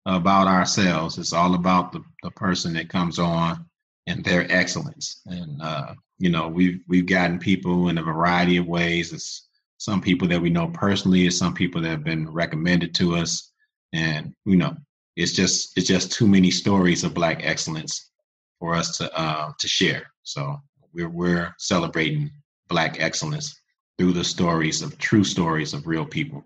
[0.05, 1.18] about ourselves.
[1.18, 3.66] It's all about the, the person that comes on
[4.07, 5.22] and their excellence.
[5.26, 9.14] And uh, you know, we've we've gotten people in a variety of ways.
[9.14, 9.47] It's
[9.78, 13.51] some people that we know personally, it's some people that have been recommended to us.
[13.93, 14.76] And you know,
[15.16, 18.12] it's just it's just too many stories of black excellence
[18.60, 20.07] for us to uh, to share.
[20.24, 20.57] So
[20.93, 22.32] we're we're celebrating
[22.70, 23.55] black excellence
[23.97, 26.45] through the stories of true stories of real people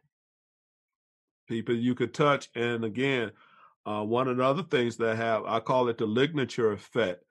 [1.48, 2.50] people you could touch.
[2.56, 3.32] And again,
[3.86, 7.24] uh, one of the other things that have, I call it the lignature effect.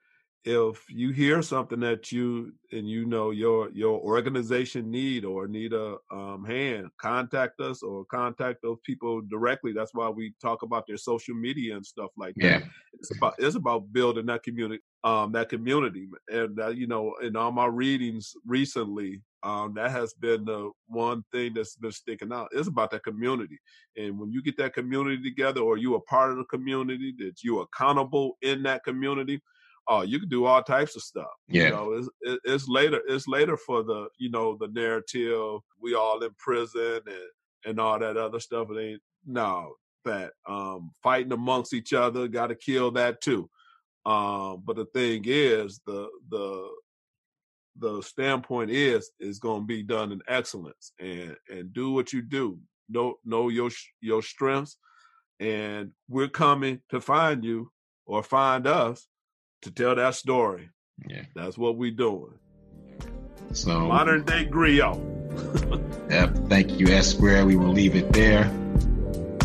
[0.45, 5.71] If you hear something that you and you know your your organization need or need
[5.71, 9.71] a um, hand, contact us or contact those people directly.
[9.71, 12.43] That's why we talk about their social media and stuff like that.
[12.43, 12.67] Yeah.
[12.91, 17.37] It's about it's about building that community, um, that community, and uh, you know, in
[17.37, 22.49] all my readings recently, um, that has been the one thing that's been sticking out.
[22.51, 23.59] It's about that community,
[23.97, 27.43] and when you get that community together, or you are part of the community, that
[27.43, 29.41] you're accountable in that community,
[29.87, 31.31] oh, you can do all types of stuff.
[31.47, 33.01] Yeah, you know, it's, it's later.
[33.07, 35.59] It's later for the you know the narrative.
[35.79, 37.29] We all in prison and
[37.65, 38.69] and all that other stuff.
[38.71, 39.73] It ain't no
[40.05, 42.27] that um, fighting amongst each other.
[42.27, 43.49] Got to kill that too.
[44.05, 46.69] Um, but the thing is, the the
[47.77, 52.21] the standpoint is is going to be done in excellence and and do what you
[52.21, 52.59] do.
[52.89, 53.69] Know know your
[54.01, 54.77] your strengths
[55.39, 57.71] and we're coming to find you
[58.05, 59.07] or find us
[59.63, 60.69] to tell that story.
[61.07, 61.23] Yeah.
[61.35, 62.33] That's what we're doing.
[63.53, 65.09] So modern day griot.
[66.09, 66.49] Yep.
[66.49, 67.43] Thank you s square.
[67.43, 68.45] We will leave it there.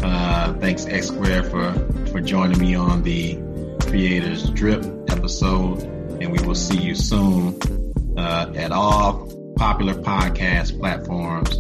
[0.03, 1.72] Uh thanks x square for
[2.11, 3.39] for joining me on the
[3.87, 5.83] Creators Drip episode,
[6.20, 7.88] and we will see you soon
[8.19, 11.57] uh, at all popular podcast platforms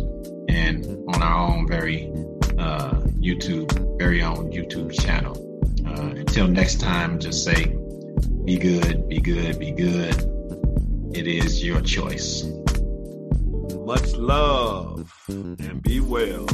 [0.48, 0.84] and
[1.14, 2.10] on our own very
[2.58, 5.36] uh, YouTube, very own YouTube channel.
[5.86, 7.66] Uh, until next time, just say,
[8.44, 10.14] be good, be good, be good.
[11.14, 12.44] It is your choice.
[13.86, 16.46] Much love and be well.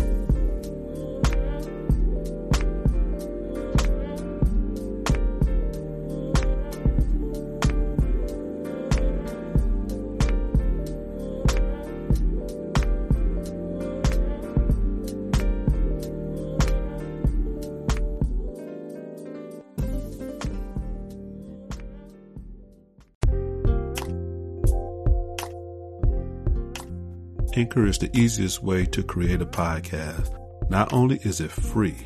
[27.56, 30.36] Anchor is the easiest way to create a podcast.
[30.68, 31.96] Not only is it free,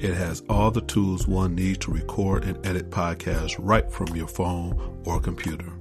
[0.00, 4.26] it has all the tools one needs to record and edit podcasts right from your
[4.26, 5.72] phone or computer.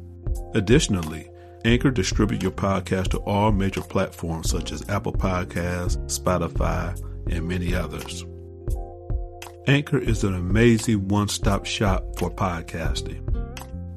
[0.53, 1.31] Additionally,
[1.65, 6.95] Anchor distributes your podcast to all major platforms such as Apple Podcasts, Spotify,
[7.31, 8.25] and many others.
[9.65, 13.23] Anchor is an amazing one stop shop for podcasting.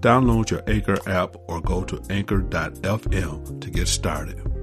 [0.00, 4.57] Download your Anchor app or go to anchor.fm to get started.